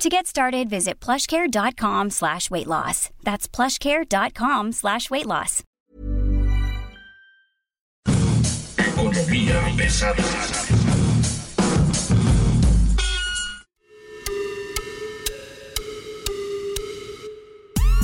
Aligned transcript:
To 0.00 0.08
get 0.08 0.26
started, 0.26 0.70
visit 0.70 0.98
plushcare.com 0.98 2.08
slash 2.08 2.50
weight 2.50 2.66
loss. 2.66 3.10
That's 3.22 3.46
plushcare.com 3.46 4.72
slash 4.72 5.10
weight 5.10 5.26
loss. 5.26 5.62
Economía 8.78 9.60
pesada. 9.76 10.24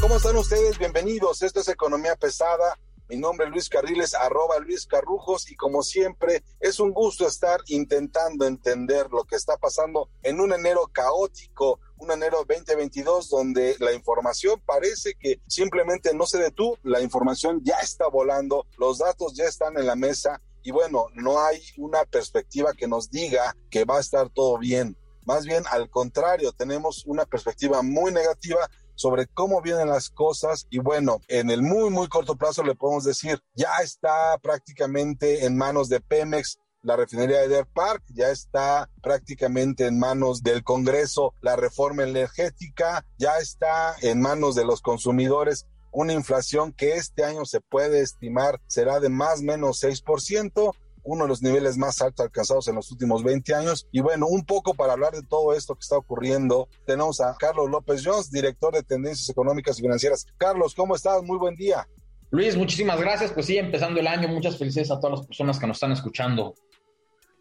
¿Cómo 0.03 0.17
están 0.17 0.37
ustedes? 0.37 0.79
Bienvenidos. 0.79 1.41
Esto 1.41 1.61
es 1.61 1.69
Economía 1.69 2.15
Pesada. 2.17 2.77
Mi 3.09 3.17
nombre 3.17 3.47
es 3.47 3.53
Luis 3.53 3.69
Carriles, 3.69 4.15
arroba 4.15 4.59
Luis 4.59 4.85
Carrujos, 4.85 5.49
y 5.49 5.55
como 5.55 5.85
siempre, 5.85 6.43
es 6.59 6.81
un 6.81 6.93
gusto 6.93 7.25
estar 7.25 7.61
intentando 7.69 8.47
entender 8.47 9.07
lo 9.13 9.23
que 9.23 9.37
está 9.37 9.57
pasando 9.57 10.11
en 10.25 10.41
un 10.41 10.53
enero 10.53 10.91
caótico, 10.93 11.79
un 11.99 12.11
enero 12.11 12.45
2022 12.49 13.29
donde 13.29 13.77
la 13.79 13.93
información 13.93 14.61
parece 14.65 15.15
que 15.19 15.41
simplemente 15.47 16.15
no 16.15 16.27
se 16.27 16.39
detuvo, 16.39 16.79
la 16.83 17.01
información 17.01 17.61
ya 17.65 17.79
está 17.79 18.09
volando, 18.09 18.67
los 18.79 18.99
datos 18.99 19.35
ya 19.35 19.45
están 19.45 19.77
en 19.79 19.87
la 19.87 19.97
mesa 19.97 20.41
y 20.63 20.73
bueno, 20.73 21.07
no 21.15 21.41
hay 21.45 21.61
una 21.77 22.05
perspectiva 22.05 22.73
que 22.73 22.89
nos 22.89 23.11
diga 23.11 23.57
que 23.71 23.85
va 23.85 23.99
a 23.99 24.01
estar 24.01 24.29
todo 24.31 24.59
bien. 24.59 24.97
Más 25.25 25.45
bien 25.45 25.65
al 25.71 25.91
contrario, 25.91 26.53
tenemos 26.53 27.05
una 27.07 27.25
perspectiva 27.25 27.83
muy 27.83 28.13
negativa 28.13 28.69
sobre 28.97 29.27
cómo 29.27 29.61
vienen 29.61 29.89
las 29.89 30.09
cosas 30.11 30.67
y 30.71 30.79
bueno, 30.79 31.21
en 31.29 31.51
el 31.51 31.63
muy, 31.63 31.91
muy 31.91 32.09
corto 32.09 32.37
plazo 32.37 32.65
le 32.65 32.75
podemos 32.75 33.05
decir, 33.05 33.41
ya 33.55 33.77
está 33.83 34.39
prácticamente 34.43 35.45
en 35.45 35.57
manos 35.57 35.89
de 35.89 36.01
Pemex 36.01 36.59
la 36.87 36.97
refinería 36.97 37.41
de 37.41 37.49
Deer 37.49 37.67
Park, 37.67 38.05
ya 38.15 38.31
está 38.31 38.89
prácticamente 39.03 39.87
en 39.87 39.99
manos 39.99 40.43
del 40.43 40.63
Congreso 40.63 41.35
la 41.41 41.57
reforma 41.57 42.05
energética, 42.05 43.05
ya 43.19 43.39
está 43.39 43.97
en 44.03 44.21
manos 44.21 44.55
de 44.55 44.65
los 44.65 44.81
consumidores 44.81 45.67
una 45.97 46.13
inflación 46.13 46.75
que 46.75 46.93
este 46.97 47.25
año 47.25 47.47
se 47.47 47.63
puede 47.63 48.03
estimar 48.03 48.61
será 48.67 49.01
de 49.01 49.09
más 49.09 49.41
o 49.41 49.45
menos 49.45 49.83
6%, 49.83 50.73
uno 51.05 51.25
de 51.25 51.29
los 51.29 51.43
niveles 51.43 51.79
más 51.79 52.03
altos 52.03 52.27
alcanzados 52.27 52.69
en 52.69 52.75
los 52.75 52.93
últimos 52.93 53.25
20 53.25 53.55
años. 53.55 53.89
Y 53.93 54.01
bueno, 54.01 54.27
un 54.27 54.45
poco 54.45 54.75
para 54.75 54.93
hablar 54.93 55.15
de 55.15 55.23
todo 55.23 55.55
esto 55.55 55.75
que 55.75 55.81
está 55.81 55.97
ocurriendo, 55.97 56.69
tenemos 56.85 57.23
a 57.23 57.35
Carlos 57.39 57.71
López 57.71 58.03
Jones, 58.05 58.31
director 58.31 58.75
de 58.75 58.83
Tendencias 58.83 59.31
Económicas 59.31 59.79
y 59.79 59.83
Financieras. 59.83 60.27
Carlos, 60.37 60.75
¿cómo 60.75 60.95
estás? 60.95 61.23
Muy 61.23 61.39
buen 61.39 61.57
día. 61.57 61.89
Luis, 62.31 62.57
muchísimas 62.57 63.01
gracias. 63.01 63.33
Pues 63.33 63.47
sí, 63.47 63.57
empezando 63.57 63.99
el 63.99 64.07
año, 64.07 64.29
muchas 64.29 64.59
felicidades 64.59 64.91
a 64.91 65.01
todas 65.01 65.21
las 65.21 65.27
personas 65.27 65.59
que 65.59 65.67
nos 65.67 65.77
están 65.77 65.93
escuchando. 65.93 66.55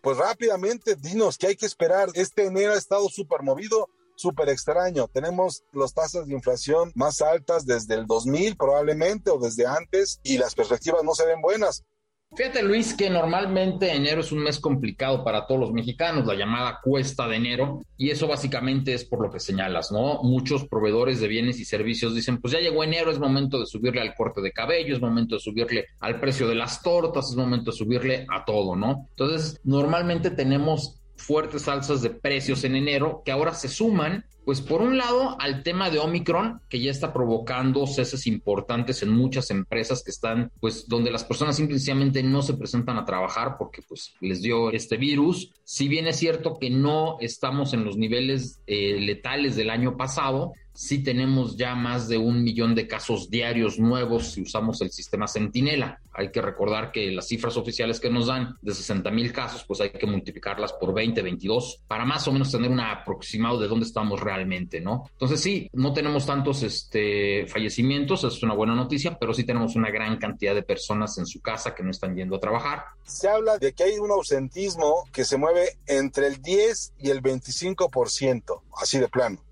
Pues 0.06 0.20
rápidamente, 0.20 0.96
dinos 0.96 1.36
qué 1.36 1.48
hay 1.48 1.56
que 1.56 1.66
esperar. 1.66 2.10
Este 2.14 2.46
enero 2.46 2.74
ha 2.74 2.78
estado 2.78 3.10
súper 3.10 3.42
movido, 3.42 3.90
súper 4.16 4.50
extraño. 4.50 5.08
Tenemos 5.08 5.64
las 5.74 5.96
tasas 5.96 6.28
de 6.28 6.36
inflación 6.36 6.92
más 6.94 7.24
altas 7.24 7.66
desde 7.66 7.96
el 7.96 8.06
2000 8.06 8.56
probablemente 8.56 9.32
o 9.32 9.40
desde 9.40 9.66
antes 9.66 10.20
y 10.22 10.38
las 10.38 10.54
perspectivas 10.54 11.04
no 11.04 11.16
se 11.16 11.26
ven 11.26 11.42
buenas. 11.42 11.86
Fíjate 12.36 12.64
Luis 12.64 12.94
que 12.94 13.10
normalmente 13.10 13.94
enero 13.94 14.20
es 14.20 14.34
un 14.34 14.40
mes 14.40 14.60
complicado 14.60 15.24
para 15.24 15.48
todos 15.48 15.62
los 15.62 15.72
mexicanos, 15.72 16.26
la 16.26 16.36
llamada 16.36 16.80
cuesta 16.84 17.30
de 17.30 17.38
enero, 17.38 17.86
y 17.96 18.10
eso 18.10 18.28
básicamente 18.28 18.94
es 18.94 19.06
por 19.06 19.22
lo 19.22 19.32
que 19.32 19.40
señalas, 19.40 19.90
¿no? 19.94 20.22
Muchos 20.22 20.68
proveedores 20.68 21.22
de 21.22 21.30
bienes 21.30 21.62
y 21.62 21.66
servicios 21.66 22.14
dicen, 22.14 22.42
pues 22.42 22.52
ya 22.52 22.60
llegó 22.60 22.84
enero, 22.84 23.10
es 23.10 23.20
momento 23.20 23.58
de 23.58 23.66
subirle 23.66 24.02
al 24.02 24.16
corte 24.16 24.42
de 24.42 24.52
cabello, 24.52 24.94
es 24.94 25.02
momento 25.02 25.36
de 25.36 25.42
subirle 25.42 25.86
al 26.02 26.20
precio 26.20 26.46
de 26.46 26.56
las 26.56 26.82
tortas, 26.82 27.30
es 27.30 27.38
momento 27.38 27.72
de 27.72 27.78
subirle 27.78 28.28
a 28.30 28.44
todo, 28.44 28.76
¿no? 28.76 29.08
Entonces, 29.12 29.62
normalmente 29.64 30.30
tenemos 30.30 31.02
fuertes 31.16 31.70
alzas 31.70 32.02
de 32.02 32.10
precios 32.10 32.66
en 32.66 32.76
enero 32.76 33.22
que 33.24 33.32
ahora 33.32 33.54
se 33.54 33.70
suman 33.70 34.26
pues 34.46 34.62
por 34.62 34.82
un 34.82 34.98
lado 34.98 35.36
al 35.42 35.64
tema 35.64 35.90
de 35.90 35.98
Omicron, 35.98 36.62
que 36.70 36.80
ya 36.80 36.92
está 36.92 37.12
provocando 37.12 37.88
ceses 37.88 38.28
importantes 38.28 39.02
en 39.02 39.10
muchas 39.10 39.50
empresas 39.50 40.04
que 40.04 40.12
están, 40.12 40.52
pues 40.60 40.88
donde 40.88 41.12
las 41.12 41.24
personas 41.24 41.56
simplemente 41.56 42.22
no 42.22 42.44
se 42.44 42.54
presentan 42.54 42.98
a 42.98 43.06
trabajar 43.06 43.56
porque 43.58 43.82
pues 43.82 44.14
les 44.22 44.44
dio 44.44 44.72
este 44.72 44.98
virus. 44.98 45.52
Si 45.64 45.88
bien 45.88 46.08
es 46.08 46.18
cierto 46.18 46.58
que 46.60 46.70
no 46.70 47.18
estamos 47.20 47.74
en 47.74 47.84
los 47.84 47.98
niveles 47.98 48.62
eh, 48.68 49.00
letales 49.00 49.56
del 49.56 49.72
año 49.72 49.98
pasado, 49.98 50.54
sí 50.76 51.02
tenemos 51.02 51.58
ya 51.58 51.74
más 51.74 52.08
de 52.08 52.18
un 52.18 52.44
millón 52.44 52.76
de 52.76 52.88
casos 52.88 53.30
diarios 53.30 53.80
nuevos 53.80 54.34
si 54.34 54.42
usamos 54.42 54.82
el 54.82 54.92
sistema 54.92 55.28
Centinela. 55.28 56.02
Hay 56.14 56.32
que 56.32 56.42
recordar 56.42 56.92
que 56.92 57.12
las 57.12 57.28
cifras 57.28 57.58
oficiales 57.58 58.00
que 58.00 58.10
nos 58.10 58.28
dan 58.28 58.58
de 58.62 58.74
60 58.74 59.10
mil 59.12 59.34
casos, 59.34 59.66
pues 59.66 59.82
hay 59.82 59.90
que 59.90 60.06
multiplicarlas 60.06 60.74
por 60.74 60.94
20, 60.94 61.22
22 61.22 61.82
para 61.88 62.06
más 62.06 62.28
o 62.28 62.32
menos 62.32 62.52
tener 62.52 62.70
un 62.70 62.80
aproximado 62.80 63.60
de 63.60 63.68
dónde 63.68 63.86
estamos 63.86 64.20
realmente, 64.20 64.80
¿no? 64.80 65.10
Entonces 65.12 65.42
sí, 65.42 65.70
no 65.74 65.94
tenemos 65.94 66.26
tantos 66.26 66.64
este, 66.64 67.48
fallecimientos, 67.48 68.24
es 68.24 68.44
una 68.44 68.54
buena 68.54 68.76
noticia, 68.76 69.18
pero 69.18 69.34
sí 69.34 69.44
tenemos 69.44 69.76
una 69.76 69.90
gran 69.90 70.18
cantidad 70.18 70.54
de 70.54 70.64
personas 70.64 71.18
en 71.18 71.26
su 71.26 71.42
casa 71.42 71.74
que 71.74 71.84
no 71.84 71.92
están 71.92 72.16
yendo 72.16 72.36
a 72.36 72.40
trabajar. 72.40 72.84
Se 73.04 73.30
habla 73.30 73.58
de 73.58 73.74
que 73.74 73.84
hay 73.84 73.98
un 73.98 74.12
ausentismo 74.12 75.06
que 75.12 75.24
se 75.24 75.38
mueve 75.38 75.78
entre 75.88 76.28
el 76.28 76.42
10 76.42 76.94
y 77.00 77.10
el 77.10 77.22
25%, 77.22 78.62
así 78.82 79.00
de 79.00 79.08
plano. 79.08 79.45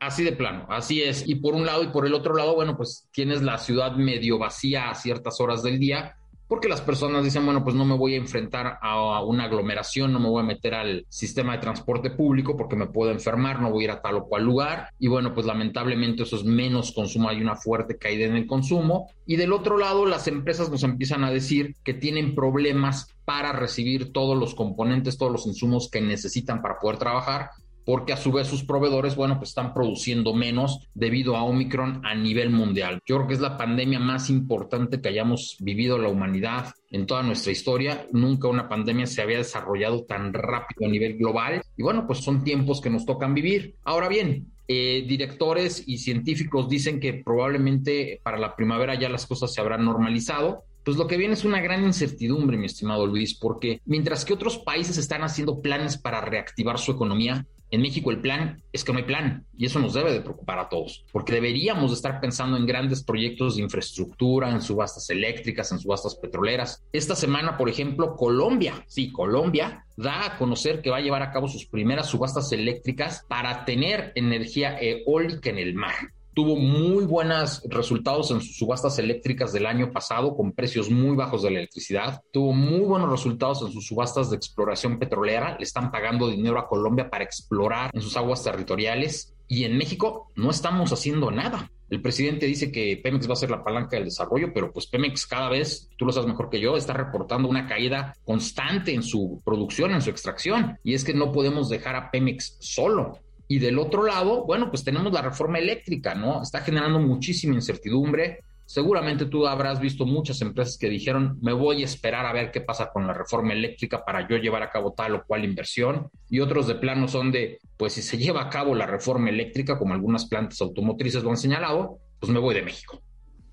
Así 0.00 0.22
de 0.22 0.32
plano, 0.32 0.64
así 0.68 1.02
es. 1.02 1.28
Y 1.28 1.36
por 1.36 1.54
un 1.54 1.66
lado 1.66 1.82
y 1.82 1.88
por 1.88 2.06
el 2.06 2.14
otro 2.14 2.34
lado, 2.34 2.54
bueno, 2.54 2.76
pues 2.76 3.08
tienes 3.10 3.42
la 3.42 3.58
ciudad 3.58 3.96
medio 3.96 4.38
vacía 4.38 4.90
a 4.90 4.94
ciertas 4.94 5.40
horas 5.40 5.62
del 5.64 5.80
día, 5.80 6.16
porque 6.46 6.68
las 6.68 6.80
personas 6.80 7.24
dicen, 7.24 7.44
bueno, 7.44 7.64
pues 7.64 7.74
no 7.74 7.84
me 7.84 7.96
voy 7.96 8.14
a 8.14 8.18
enfrentar 8.18 8.78
a 8.80 9.22
una 9.22 9.44
aglomeración, 9.44 10.12
no 10.12 10.20
me 10.20 10.28
voy 10.28 10.40
a 10.40 10.46
meter 10.46 10.74
al 10.74 11.04
sistema 11.08 11.52
de 11.52 11.58
transporte 11.58 12.10
público 12.10 12.56
porque 12.56 12.76
me 12.76 12.86
puedo 12.86 13.10
enfermar, 13.10 13.60
no 13.60 13.70
voy 13.70 13.82
a 13.82 13.84
ir 13.84 13.90
a 13.90 14.00
tal 14.00 14.16
o 14.16 14.24
cual 14.28 14.44
lugar. 14.44 14.88
Y 15.00 15.08
bueno, 15.08 15.34
pues 15.34 15.46
lamentablemente 15.46 16.22
eso 16.22 16.36
es 16.36 16.44
menos 16.44 16.92
consumo, 16.92 17.28
hay 17.28 17.42
una 17.42 17.56
fuerte 17.56 17.98
caída 17.98 18.24
en 18.24 18.36
el 18.36 18.46
consumo. 18.46 19.10
Y 19.26 19.34
del 19.34 19.52
otro 19.52 19.76
lado, 19.76 20.06
las 20.06 20.26
empresas 20.26 20.70
nos 20.70 20.84
empiezan 20.84 21.22
a 21.24 21.30
decir 21.30 21.76
que 21.84 21.92
tienen 21.92 22.34
problemas 22.34 23.14
para 23.26 23.52
recibir 23.52 24.12
todos 24.12 24.38
los 24.38 24.54
componentes, 24.54 25.18
todos 25.18 25.32
los 25.32 25.46
insumos 25.46 25.90
que 25.90 26.00
necesitan 26.00 26.62
para 26.62 26.78
poder 26.78 26.98
trabajar 26.98 27.50
porque 27.88 28.12
a 28.12 28.18
su 28.18 28.32
vez 28.32 28.46
sus 28.46 28.64
proveedores, 28.64 29.16
bueno, 29.16 29.38
pues 29.38 29.48
están 29.48 29.72
produciendo 29.72 30.34
menos 30.34 30.86
debido 30.92 31.38
a 31.38 31.44
Omicron 31.44 32.02
a 32.04 32.14
nivel 32.14 32.50
mundial. 32.50 33.00
Yo 33.06 33.16
creo 33.16 33.28
que 33.28 33.32
es 33.32 33.40
la 33.40 33.56
pandemia 33.56 33.98
más 33.98 34.28
importante 34.28 35.00
que 35.00 35.08
hayamos 35.08 35.56
vivido 35.60 35.96
la 35.96 36.10
humanidad 36.10 36.74
en 36.90 37.06
toda 37.06 37.22
nuestra 37.22 37.50
historia. 37.50 38.06
Nunca 38.12 38.46
una 38.46 38.68
pandemia 38.68 39.06
se 39.06 39.22
había 39.22 39.38
desarrollado 39.38 40.04
tan 40.04 40.34
rápido 40.34 40.84
a 40.84 40.90
nivel 40.90 41.16
global 41.16 41.62
y 41.78 41.82
bueno, 41.82 42.06
pues 42.06 42.18
son 42.18 42.44
tiempos 42.44 42.82
que 42.82 42.90
nos 42.90 43.06
tocan 43.06 43.32
vivir. 43.32 43.76
Ahora 43.84 44.08
bien, 44.08 44.52
eh, 44.68 45.06
directores 45.08 45.82
y 45.86 45.96
científicos 45.96 46.68
dicen 46.68 47.00
que 47.00 47.14
probablemente 47.14 48.20
para 48.22 48.38
la 48.38 48.54
primavera 48.54 49.00
ya 49.00 49.08
las 49.08 49.26
cosas 49.26 49.54
se 49.54 49.62
habrán 49.62 49.86
normalizado, 49.86 50.64
pues 50.84 50.98
lo 50.98 51.06
que 51.06 51.16
viene 51.16 51.32
es 51.32 51.44
una 51.46 51.62
gran 51.62 51.82
incertidumbre, 51.84 52.58
mi 52.58 52.66
estimado 52.66 53.06
Luis, 53.06 53.34
porque 53.34 53.80
mientras 53.86 54.26
que 54.26 54.34
otros 54.34 54.58
países 54.58 54.98
están 54.98 55.22
haciendo 55.22 55.62
planes 55.62 55.96
para 55.96 56.20
reactivar 56.20 56.78
su 56.78 56.92
economía, 56.92 57.46
en 57.70 57.82
México 57.82 58.10
el 58.10 58.20
plan 58.20 58.62
es 58.72 58.84
que 58.84 58.92
no 58.92 58.98
hay 58.98 59.04
plan 59.04 59.44
y 59.56 59.66
eso 59.66 59.78
nos 59.78 59.94
debe 59.94 60.12
de 60.12 60.20
preocupar 60.20 60.58
a 60.58 60.68
todos, 60.68 61.04
porque 61.12 61.32
deberíamos 61.32 61.90
de 61.90 61.96
estar 61.96 62.20
pensando 62.20 62.56
en 62.56 62.66
grandes 62.66 63.02
proyectos 63.02 63.56
de 63.56 63.62
infraestructura, 63.62 64.50
en 64.50 64.62
subastas 64.62 65.10
eléctricas, 65.10 65.70
en 65.72 65.78
subastas 65.78 66.14
petroleras. 66.16 66.84
Esta 66.92 67.16
semana, 67.16 67.56
por 67.56 67.68
ejemplo, 67.68 68.16
Colombia, 68.16 68.84
sí, 68.86 69.12
Colombia 69.12 69.84
da 69.96 70.26
a 70.26 70.38
conocer 70.38 70.80
que 70.80 70.90
va 70.90 70.98
a 70.98 71.00
llevar 71.00 71.22
a 71.22 71.32
cabo 71.32 71.48
sus 71.48 71.66
primeras 71.66 72.06
subastas 72.06 72.52
eléctricas 72.52 73.24
para 73.28 73.64
tener 73.64 74.12
energía 74.14 74.78
eólica 74.80 75.50
en 75.50 75.58
el 75.58 75.74
mar 75.74 76.12
tuvo 76.38 76.54
muy 76.54 77.04
buenos 77.04 77.64
resultados 77.68 78.30
en 78.30 78.40
sus 78.40 78.58
subastas 78.58 78.96
eléctricas 79.00 79.52
del 79.52 79.66
año 79.66 79.90
pasado 79.90 80.36
con 80.36 80.52
precios 80.52 80.88
muy 80.88 81.16
bajos 81.16 81.42
de 81.42 81.50
la 81.50 81.58
electricidad. 81.58 82.22
Tuvo 82.30 82.52
muy 82.52 82.78
buenos 82.78 83.10
resultados 83.10 83.60
en 83.62 83.72
sus 83.72 83.88
subastas 83.88 84.30
de 84.30 84.36
exploración 84.36 85.00
petrolera. 85.00 85.56
Le 85.58 85.64
están 85.64 85.90
pagando 85.90 86.28
dinero 86.28 86.60
a 86.60 86.68
Colombia 86.68 87.10
para 87.10 87.24
explorar 87.24 87.90
en 87.92 88.00
sus 88.00 88.16
aguas 88.16 88.44
territoriales. 88.44 89.34
Y 89.48 89.64
en 89.64 89.76
México 89.76 90.30
no 90.36 90.50
estamos 90.50 90.92
haciendo 90.92 91.32
nada. 91.32 91.72
El 91.90 92.00
presidente 92.02 92.46
dice 92.46 92.70
que 92.70 93.00
Pemex 93.02 93.28
va 93.28 93.32
a 93.32 93.36
ser 93.36 93.50
la 93.50 93.64
palanca 93.64 93.96
del 93.96 94.04
desarrollo, 94.04 94.52
pero 94.54 94.72
pues 94.72 94.86
Pemex 94.86 95.26
cada 95.26 95.48
vez, 95.48 95.90
tú 95.96 96.04
lo 96.04 96.12
sabes 96.12 96.28
mejor 96.28 96.50
que 96.50 96.60
yo, 96.60 96.76
está 96.76 96.92
reportando 96.92 97.48
una 97.48 97.66
caída 97.66 98.14
constante 98.24 98.94
en 98.94 99.02
su 99.02 99.42
producción, 99.44 99.90
en 99.90 100.02
su 100.02 100.10
extracción. 100.10 100.78
Y 100.84 100.94
es 100.94 101.02
que 101.02 101.14
no 101.14 101.32
podemos 101.32 101.68
dejar 101.68 101.96
a 101.96 102.12
Pemex 102.12 102.58
solo. 102.60 103.18
Y 103.48 103.58
del 103.58 103.78
otro 103.78 104.04
lado, 104.04 104.44
bueno, 104.44 104.70
pues 104.70 104.84
tenemos 104.84 105.10
la 105.12 105.22
reforma 105.22 105.58
eléctrica, 105.58 106.14
¿no? 106.14 106.42
Está 106.42 106.60
generando 106.60 106.98
muchísima 107.00 107.54
incertidumbre. 107.54 108.40
Seguramente 108.66 109.24
tú 109.24 109.46
habrás 109.46 109.80
visto 109.80 110.04
muchas 110.04 110.42
empresas 110.42 110.76
que 110.76 110.90
dijeron, 110.90 111.38
me 111.40 111.54
voy 111.54 111.80
a 111.80 111.86
esperar 111.86 112.26
a 112.26 112.34
ver 112.34 112.50
qué 112.50 112.60
pasa 112.60 112.90
con 112.92 113.06
la 113.06 113.14
reforma 113.14 113.54
eléctrica 113.54 114.04
para 114.04 114.28
yo 114.28 114.36
llevar 114.36 114.62
a 114.62 114.70
cabo 114.70 114.92
tal 114.92 115.14
o 115.14 115.24
cual 115.24 115.46
inversión. 115.46 116.10
Y 116.28 116.40
otros 116.40 116.66
de 116.66 116.74
plano 116.74 117.08
son 117.08 117.32
de, 117.32 117.58
pues 117.78 117.94
si 117.94 118.02
se 118.02 118.18
lleva 118.18 118.42
a 118.42 118.50
cabo 118.50 118.74
la 118.74 118.86
reforma 118.86 119.30
eléctrica, 119.30 119.78
como 119.78 119.94
algunas 119.94 120.26
plantas 120.26 120.60
automotrices 120.60 121.24
lo 121.24 121.30
han 121.30 121.38
señalado, 121.38 121.98
pues 122.20 122.30
me 122.30 122.38
voy 122.38 122.54
de 122.54 122.62
México. 122.62 123.00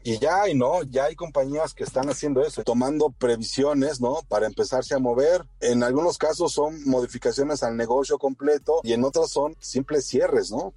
Y 0.07 0.19
ya 0.19 0.43
hay, 0.43 0.53
¿no? 0.53 0.83
Ya 0.83 1.05
hay 1.05 1.15
compañías 1.15 1.73
que 1.73 1.83
están 1.83 2.09
haciendo 2.09 2.45
eso, 2.45 2.63
tomando 2.63 3.09
previsiones, 3.09 3.99
¿no? 3.99 4.19
Para 4.27 4.45
empezarse 4.45 4.93
a 4.93 4.99
mover. 4.99 5.43
En 5.59 5.81
algunos 5.81 6.19
casos 6.19 6.53
son 6.53 6.79
modificaciones 6.85 7.63
al 7.63 7.75
negocio 7.75 8.19
completo 8.19 8.81
y 8.83 8.93
en 8.93 9.03
otros 9.03 9.31
son 9.31 9.55
simples 9.59 10.05
cierres, 10.05 10.51
¿no? 10.51 10.75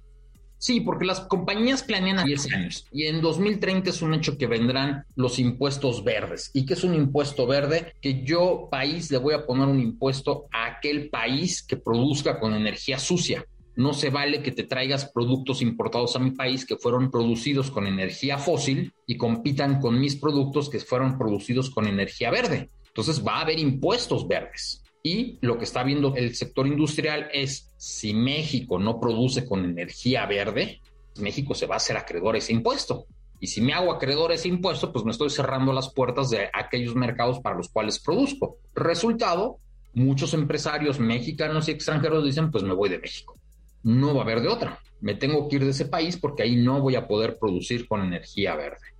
Sí, 0.57 0.81
porque 0.81 1.05
las 1.05 1.19
compañías 1.21 1.83
planean 1.83 2.17
a 2.17 2.23
10 2.23 2.53
años 2.53 2.87
y 2.91 3.05
en 3.05 3.21
2030 3.21 3.91
es 3.91 4.01
un 4.01 4.15
hecho 4.15 4.35
que 4.35 4.47
vendrán 4.47 5.05
los 5.15 5.37
impuestos 5.37 6.03
verdes. 6.03 6.49
¿Y 6.55 6.65
qué 6.65 6.73
es 6.73 6.83
un 6.83 6.95
impuesto 6.95 7.45
verde? 7.45 7.93
Que 8.01 8.23
yo, 8.25 8.67
país, 8.71 9.11
le 9.11 9.19
voy 9.19 9.35
a 9.35 9.45
poner 9.45 9.67
un 9.67 9.79
impuesto 9.79 10.47
a 10.51 10.65
aquel 10.65 11.11
país 11.11 11.61
que 11.61 11.77
produzca 11.77 12.39
con 12.39 12.55
energía 12.55 12.97
sucia. 12.97 13.45
No 13.79 13.93
se 13.93 14.09
vale 14.09 14.43
que 14.43 14.51
te 14.51 14.65
traigas 14.65 15.09
productos 15.09 15.61
importados 15.61 16.13
a 16.17 16.19
mi 16.19 16.31
país 16.31 16.65
que 16.65 16.75
fueron 16.75 17.09
producidos 17.09 17.71
con 17.71 17.87
energía 17.87 18.37
fósil 18.37 18.91
y 19.07 19.15
compitan 19.15 19.79
con 19.79 19.97
mis 20.01 20.17
productos 20.17 20.69
que 20.69 20.79
fueron 20.79 21.17
producidos 21.17 21.69
con 21.69 21.87
energía 21.87 22.29
verde. 22.29 22.69
Entonces 22.87 23.25
va 23.25 23.37
a 23.37 23.41
haber 23.43 23.57
impuestos 23.57 24.27
verdes. 24.27 24.83
Y 25.01 25.37
lo 25.39 25.57
que 25.57 25.63
está 25.63 25.83
viendo 25.83 26.13
el 26.13 26.35
sector 26.35 26.67
industrial 26.67 27.29
es 27.31 27.71
si 27.77 28.13
México 28.13 28.79
no 28.79 28.99
produce 28.99 29.45
con 29.45 29.63
energía 29.63 30.25
verde, 30.25 30.81
México 31.21 31.55
se 31.55 31.65
va 31.65 31.75
a 31.75 31.77
hacer 31.77 31.95
acreedor 31.95 32.35
a 32.35 32.39
ese 32.39 32.51
impuesto. 32.51 33.05
Y 33.39 33.47
si 33.47 33.61
me 33.61 33.71
hago 33.71 33.93
acreedor 33.93 34.31
a 34.31 34.35
ese 34.35 34.49
impuesto, 34.49 34.91
pues 34.91 35.05
me 35.05 35.11
estoy 35.11 35.29
cerrando 35.29 35.71
las 35.71 35.93
puertas 35.93 36.29
de 36.29 36.49
aquellos 36.51 36.95
mercados 36.95 37.39
para 37.39 37.55
los 37.55 37.69
cuales 37.69 37.97
produzco. 37.97 38.57
Resultado, 38.75 39.59
muchos 39.93 40.33
empresarios 40.33 40.99
mexicanos 40.99 41.69
y 41.69 41.71
extranjeros 41.71 42.25
dicen, 42.25 42.51
pues 42.51 42.65
me 42.65 42.73
voy 42.73 42.89
de 42.89 42.99
México. 42.99 43.38
No 43.83 44.13
va 44.13 44.21
a 44.21 44.23
haber 44.23 44.41
de 44.41 44.49
otra. 44.49 44.79
Me 45.01 45.15
tengo 45.15 45.47
que 45.47 45.57
ir 45.57 45.63
de 45.63 45.71
ese 45.71 45.85
país 45.85 46.17
porque 46.17 46.43
ahí 46.43 46.55
no 46.55 46.81
voy 46.81 46.95
a 46.95 47.07
poder 47.07 47.37
producir 47.39 47.87
con 47.87 48.01
energía 48.01 48.55
verde 48.55 48.99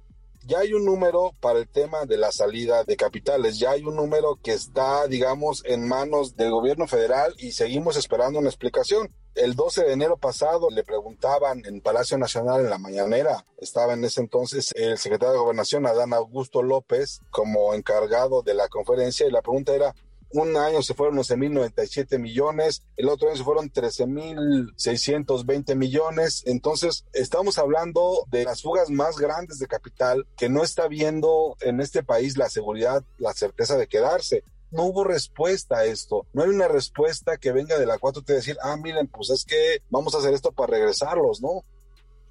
ya 0.50 0.60
hay 0.60 0.74
un 0.74 0.84
número 0.84 1.36
para 1.40 1.60
el 1.60 1.68
tema 1.68 2.06
de 2.06 2.18
la 2.18 2.32
salida 2.32 2.84
de 2.84 2.98
capitales, 2.98 3.60
ya 3.60 3.72
hay 3.72 3.84
un 3.84 3.96
número 3.96 4.40
que 4.42 4.52
está, 4.52 5.06
digamos, 5.08 5.64
en 5.64 5.88
manos 5.88 6.36
del 6.36 6.50
gobierno 6.50 6.88
federal 6.88 7.36
y 7.38 7.52
seguimos 7.52 7.98
esperando 7.98 8.40
una 8.40 8.50
explicación. 8.50 9.14
El 9.36 9.56
12 9.56 9.86
de 9.86 9.94
enero 9.94 10.18
pasado 10.18 10.70
le 10.72 10.84
preguntaban 10.84 11.62
en 11.66 11.82
Palacio 11.82 12.18
Nacional 12.18 12.62
en 12.62 12.72
la 12.72 12.80
mañanera, 12.80 13.46
estaba 13.58 13.94
en 13.94 14.04
ese 14.04 14.22
entonces 14.22 14.72
el 14.76 14.98
secretario 14.98 15.34
de 15.34 15.40
Gobernación, 15.40 15.86
Adán 15.86 16.14
Augusto 16.14 16.64
López, 16.64 17.22
como 17.30 17.76
encargado 17.76 18.42
de 18.42 18.56
la 18.56 18.68
conferencia 18.70 19.28
y 19.28 19.32
la 19.32 19.44
pregunta 19.44 19.76
era, 19.76 19.94
un 20.32 20.56
año 20.58 20.82
se 20.82 20.94
fueron 20.94 21.18
11.097 21.18 22.20
millones, 22.20 22.84
el 22.98 23.10
otro 23.10 23.30
año 23.30 23.38
se 23.38 23.44
fueron 23.44 23.72
13.620 23.72 25.76
millones. 25.76 26.44
Entonces, 26.46 27.06
estamos 27.14 27.58
hablando 27.58 28.26
de 28.30 28.44
las 28.44 28.62
fugas 28.62 28.90
más 28.90 29.18
grandes 29.18 29.60
de 29.60 29.68
capital 29.68 30.28
que 30.38 30.50
no 30.50 30.64
está 30.64 30.88
viendo 30.88 31.56
en 31.62 31.82
este 31.82 32.04
país 32.04 32.38
la 32.38 32.50
seguridad, 32.50 33.04
la 33.18 33.34
certeza 33.34 33.78
de 33.78 33.88
quedarse 33.88 34.44
no 34.72 34.84
hubo 34.84 35.04
respuesta 35.04 35.78
a 35.78 35.86
esto. 35.86 36.28
No 36.34 36.44
hay 36.44 36.50
una 36.50 36.68
respuesta 36.68 37.38
que 37.38 37.52
venga 37.52 37.78
de 37.78 37.86
la 37.86 37.98
4T 37.98 38.26
decir, 38.26 38.58
ah, 38.62 38.78
miren, 38.78 39.08
pues 39.08 39.30
es 39.30 39.46
que 39.46 39.82
vamos 39.90 40.14
a 40.14 40.20
hacer 40.20 40.34
esto 40.34 40.52
para 40.52 40.74
regresarlos, 40.74 41.42
¿no? 41.42 41.64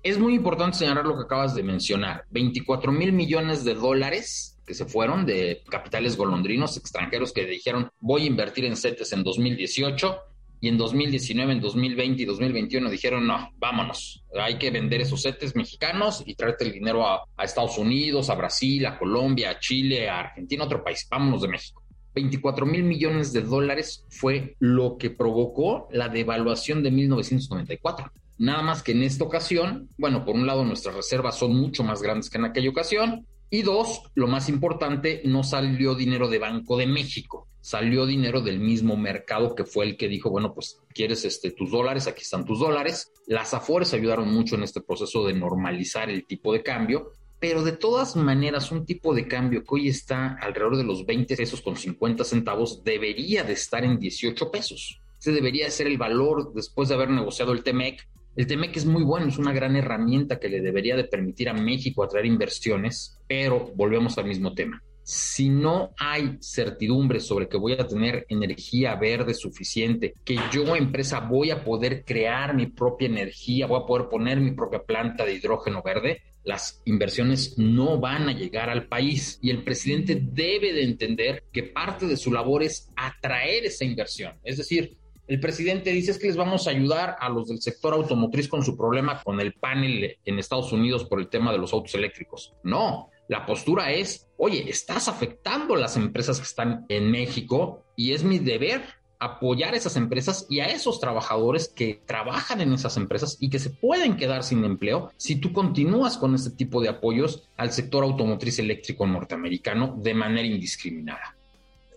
Es 0.03 0.19
muy 0.19 0.35
importante 0.35 0.79
señalar 0.79 1.05
lo 1.05 1.17
que 1.17 1.25
acabas 1.25 1.55
de 1.55 1.63
mencionar. 1.63 2.25
24 2.31 2.93
mil 2.93 3.13
millones 3.13 3.65
de 3.65 3.75
dólares 3.75 4.58
que 4.69 4.75
se 4.75 4.85
fueron 4.85 5.25
de 5.25 5.63
capitales 5.69 6.17
golondrinos 6.19 6.77
extranjeros 6.77 7.33
que 7.33 7.47
dijeron 7.47 7.91
voy 8.01 8.25
a 8.25 8.27
invertir 8.27 8.67
en 8.67 8.77
CETES 8.77 9.15
en 9.15 9.25
2018 9.25 10.19
y 10.61 10.69
en 10.69 10.77
2019, 10.77 11.53
en 11.53 11.61
2020 11.61 12.23
y 12.23 12.25
2021 12.27 12.91
dijeron 12.91 13.27
no, 13.27 13.51
vámonos, 13.57 14.23
hay 14.39 14.59
que 14.59 14.71
vender 14.71 15.01
esos 15.01 15.23
CETES 15.23 15.57
mexicanos 15.57 16.23
y 16.27 16.35
traerte 16.35 16.67
el 16.67 16.73
dinero 16.73 17.07
a, 17.07 17.23
a 17.35 17.45
Estados 17.45 17.79
Unidos, 17.79 18.29
a 18.29 18.35
Brasil, 18.35 18.85
a 18.85 18.99
Colombia, 18.99 19.51
a 19.51 19.59
Chile, 19.59 20.11
a 20.11 20.21
Argentina, 20.21 20.65
otro 20.65 20.85
país, 20.85 21.07
vámonos 21.11 21.41
de 21.41 21.49
México. 21.49 21.83
24 22.15 22.67
mil 22.67 22.83
millones 22.83 23.33
de 23.33 23.41
dólares 23.41 24.05
fue 24.11 24.55
lo 24.59 24.99
que 24.99 25.09
provocó 25.09 25.89
la 25.93 26.09
devaluación 26.09 26.83
de 26.83 26.91
1994. 26.91 28.13
Nada 28.39 28.63
más 28.63 28.83
que 28.83 28.93
en 28.93 29.03
esta 29.03 29.25
ocasión, 29.25 29.89
bueno, 29.97 30.25
por 30.25 30.35
un 30.35 30.47
lado 30.47 30.65
nuestras 30.65 30.95
reservas 30.95 31.39
son 31.39 31.57
mucho 31.57 31.85
más 31.85 32.03
grandes 32.03 32.29
que 32.29 32.39
en 32.39 32.45
aquella 32.45 32.71
ocasión 32.71 33.27
y 33.51 33.63
dos, 33.63 34.03
lo 34.15 34.27
más 34.27 34.49
importante, 34.49 35.23
no 35.25 35.43
salió 35.43 35.95
dinero 35.95 36.29
de 36.29 36.39
Banco 36.39 36.77
de 36.77 36.87
México, 36.87 37.49
salió 37.61 38.05
dinero 38.05 38.43
del 38.43 38.61
mismo 38.61 38.97
mercado 38.97 39.55
que 39.55 39.65
fue 39.65 39.87
el 39.87 39.97
que 39.97 40.09
dijo, 40.09 40.31
bueno, 40.31 40.53
pues 40.53 40.81
quieres 40.93 41.25
este, 41.25 41.51
tus 41.51 41.71
dólares, 41.71 42.07
aquí 42.07 42.23
están 42.23 42.45
tus 42.45 42.61
dólares. 42.61 43.13
Las 43.27 43.55
Afores 43.55 43.95
ayudaron 43.95 44.33
mucho 44.33 44.55
en 44.57 44.65
este 44.65 44.81
proceso 44.81 45.27
de 45.27 45.33
normalizar 45.33 46.11
el 46.11 46.27
tipo 46.27 46.53
de 46.53 46.63
cambio, 46.63 47.13
pero 47.41 47.63
de 47.63 47.73
todas 47.73 48.17
maneras 48.17 48.71
un 48.71 48.85
tipo 48.85 49.15
de 49.15 49.27
cambio 49.27 49.63
que 49.63 49.75
hoy 49.75 49.89
está 49.89 50.37
alrededor 50.41 50.77
de 50.77 50.85
los 50.85 51.07
20 51.07 51.37
pesos 51.37 51.63
con 51.63 51.77
50 51.77 52.25
centavos 52.25 52.85
debería 52.85 53.45
de 53.45 53.55
estar 53.55 53.85
en 53.85 53.99
18 53.99 54.51
pesos. 54.51 55.01
Ese 55.19 55.33
debería 55.33 55.71
ser 55.71 55.87
el 55.87 55.99
valor 55.99 56.53
después 56.55 56.89
de 56.89 56.97
haber 56.97 57.11
negociado 57.11 57.53
el 57.53 57.63
TEMEC 57.63 58.09
el 58.39 58.47
TEMEC 58.47 58.77
es 58.77 58.87
muy 58.87 59.03
bueno, 59.03 59.27
es 59.27 59.37
una 59.37 59.53
gran 59.53 59.75
herramienta 59.75 60.39
que 60.39 60.49
le 60.49 60.61
debería 60.61 60.95
de 60.95 61.03
permitir 61.03 61.49
a 61.49 61.55
México 61.55 62.05
atraer 62.05 62.25
inversiones, 62.27 63.19
pero 63.27 63.73
volvemos 63.75 64.17
al 64.17 64.27
mismo 64.27 64.55
tema. 64.55 64.81
Si 65.03 65.49
no 65.49 65.91
hay 65.99 66.39
certidumbre 66.41 67.19
sobre 67.19 67.49
que 67.49 67.57
voy 67.57 67.73
a 67.73 67.89
tener 67.89 68.27
energía 68.29 68.95
verde 68.95 69.35
suficiente, 69.35 70.15
que 70.25 70.39
yo 70.53 70.77
empresa 70.77 71.19
voy 71.19 71.51
a 71.51 71.65
poder 71.65 72.05
crear 72.05 72.55
mi 72.55 72.67
propia 72.67 73.09
energía, 73.09 73.67
voy 73.67 73.83
a 73.83 73.87
poder 73.87 74.09
poner 74.09 74.39
mi 74.39 74.53
propia 74.53 74.85
planta 74.85 75.25
de 75.25 75.35
hidrógeno 75.35 75.83
verde, 75.83 76.23
las 76.45 76.81
inversiones 76.85 77.59
no 77.59 77.99
van 77.99 78.29
a 78.29 78.33
llegar 78.33 78.71
al 78.71 78.87
país 78.87 79.41
y 79.43 79.51
el 79.51 79.65
presidente 79.65 80.15
debe 80.23 80.73
de 80.73 80.85
entender 80.85 81.43
que 81.53 81.65
parte 81.65 82.07
de 82.07 82.17
su 82.17 82.33
labor 82.33 82.63
es 82.63 82.89
atraer 82.95 83.65
esa 83.65 83.85
inversión. 83.85 84.39
Es 84.45 84.59
decir, 84.59 84.97
el 85.29 85.41
presidente 85.41 85.91
dice 85.91 86.11
es 86.11 86.19
que 86.19 86.27
les 86.27 86.37
vamos 86.37 86.67
a 86.67 86.71
ayudar 86.71 87.17
a 87.21 87.29
los 87.29 87.49
del 87.49 87.61
sector 87.61 87.93
automotriz 87.93 88.49
con 88.49 88.65
su 88.65 88.77
problema 88.77 89.23
con 89.23 89.41
el 89.41 89.53
panel 89.53 90.17
en 90.25 90.39
Estados 90.39 90.73
Unidos 90.73 91.05
por 91.05 91.21
el 91.21 91.29
tema 91.29 91.53
de 91.53 91.59
los 91.59 91.75
autos 91.75 91.95
eléctricos. 91.95 92.55
No, 92.65 93.11
la 93.29 93.45
postura 93.45 93.93
es, 93.93 94.27
oye, 94.39 94.69
estás 94.71 95.07
afectando 95.07 95.75
a 95.75 95.79
las 95.79 95.99
empresas 95.99 96.39
que 96.39 96.45
están 96.45 96.87
en 96.89 97.11
México 97.11 97.85
y 97.95 98.15
es 98.15 98.25
mi 98.25 98.39
deber 98.39 98.83
apoyar 99.19 99.75
esas 99.75 99.97
empresas 99.97 100.47
y 100.49 100.61
a 100.61 100.67
esos 100.67 100.99
trabajadores 100.99 101.69
que 101.69 102.01
trabajan 102.07 102.63
en 102.63 102.73
esas 102.73 102.97
empresas 102.97 103.37
y 103.41 103.51
que 103.51 103.59
se 103.59 103.71
pueden 103.71 104.17
quedar 104.17 104.45
sin 104.45 104.65
empleo 104.65 105.11
si 105.17 105.37
tú 105.37 105.53
continúas 105.53 106.17
con 106.17 106.35
este 106.35 106.51
tipo 106.51 106.81
de 106.81 106.89
apoyos 106.89 107.49
al 107.57 107.73
sector 107.73 108.05
automotriz 108.05 108.61
eléctrico 108.61 109.07
norteamericano 109.07 109.99
de 110.01 110.15
manera 110.15 110.47
indiscriminada 110.47 111.38